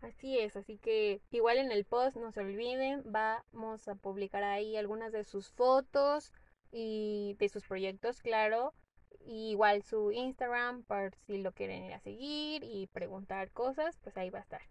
Así 0.00 0.38
es, 0.38 0.56
así 0.56 0.78
que 0.78 1.20
igual 1.30 1.58
en 1.58 1.72
el 1.72 1.84
post 1.84 2.16
no 2.16 2.30
se 2.30 2.40
olviden, 2.40 3.02
vamos 3.04 3.88
a 3.88 3.94
publicar 3.96 4.44
ahí 4.44 4.76
algunas 4.76 5.10
de 5.12 5.24
sus 5.24 5.50
fotos 5.50 6.32
y 6.70 7.34
de 7.38 7.48
sus 7.48 7.66
proyectos, 7.66 8.22
claro. 8.22 8.72
Y 9.20 9.50
igual 9.50 9.82
su 9.82 10.12
Instagram, 10.12 10.84
por 10.84 11.14
si 11.26 11.38
lo 11.38 11.52
quieren 11.52 11.84
ir 11.84 11.94
a 11.94 12.00
seguir 12.00 12.62
y 12.62 12.86
preguntar 12.92 13.50
cosas, 13.50 13.98
pues 14.02 14.16
ahí 14.16 14.30
va 14.30 14.38
a 14.38 14.42
estar. 14.42 14.62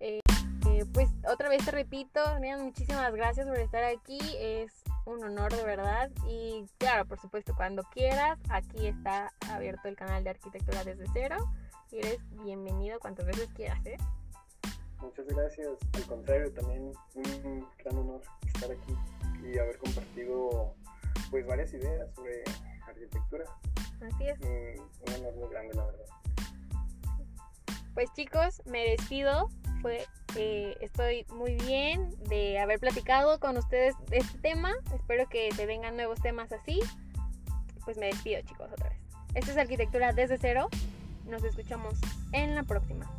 Eh, 0.00 0.20
eh, 0.68 0.84
pues 0.92 1.08
otra 1.30 1.48
vez 1.48 1.64
te 1.64 1.70
repito, 1.70 2.20
muchísimas 2.58 3.12
gracias 3.14 3.46
por 3.46 3.58
estar 3.58 3.84
aquí. 3.84 4.18
Es 4.38 4.72
un 5.04 5.22
honor 5.24 5.54
de 5.54 5.64
verdad. 5.64 6.10
Y 6.28 6.66
claro, 6.78 7.06
por 7.06 7.18
supuesto, 7.18 7.54
cuando 7.56 7.82
quieras, 7.84 8.38
aquí 8.50 8.86
está 8.86 9.32
abierto 9.48 9.88
el 9.88 9.96
canal 9.96 10.24
de 10.24 10.30
arquitectura 10.30 10.84
desde 10.84 11.04
cero. 11.12 11.36
Y 11.90 11.98
eres 11.98 12.18
bienvenido 12.42 12.98
cuantas 12.98 13.26
veces 13.26 13.48
quieras, 13.54 13.84
¿eh? 13.86 13.96
Muchas 15.00 15.26
gracias. 15.26 15.68
Al 15.92 16.06
contrario, 16.06 16.52
también 16.52 16.92
un 17.14 17.66
gran 17.78 17.98
honor 17.98 18.22
estar 18.42 18.70
aquí 18.70 18.96
y 19.42 19.58
haber 19.58 19.78
compartido 19.78 20.74
pues 21.30 21.46
varias 21.46 21.72
ideas 21.72 22.12
sobre 22.14 22.42
arquitectura. 22.86 23.44
Así 24.00 24.28
es. 24.28 24.40
Un, 24.40 25.14
honor 25.14 25.34
muy 25.36 25.48
grande, 25.50 25.74
la 25.74 25.86
verdad. 25.86 26.04
Pues 27.96 28.12
chicos, 28.12 28.60
me 28.66 28.90
despido. 28.90 29.48
Eh, 30.34 30.76
estoy 30.82 31.24
muy 31.32 31.54
bien 31.54 32.10
de 32.28 32.58
haber 32.58 32.78
platicado 32.78 33.40
con 33.40 33.56
ustedes 33.56 33.94
de 34.10 34.18
este 34.18 34.38
tema. 34.38 34.74
Espero 34.94 35.26
que 35.30 35.50
se 35.52 35.64
vengan 35.64 35.96
nuevos 35.96 36.20
temas 36.20 36.52
así. 36.52 36.80
Pues 37.86 37.96
me 37.96 38.08
despido 38.08 38.42
chicos 38.42 38.70
otra 38.70 38.90
vez. 38.90 38.98
Esto 39.32 39.52
es 39.52 39.56
Arquitectura 39.56 40.12
desde 40.12 40.36
cero. 40.36 40.68
Nos 41.24 41.42
escuchamos 41.42 41.94
en 42.32 42.54
la 42.54 42.64
próxima. 42.64 43.10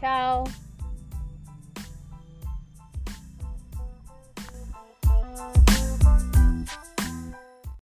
Chao. 0.00 0.42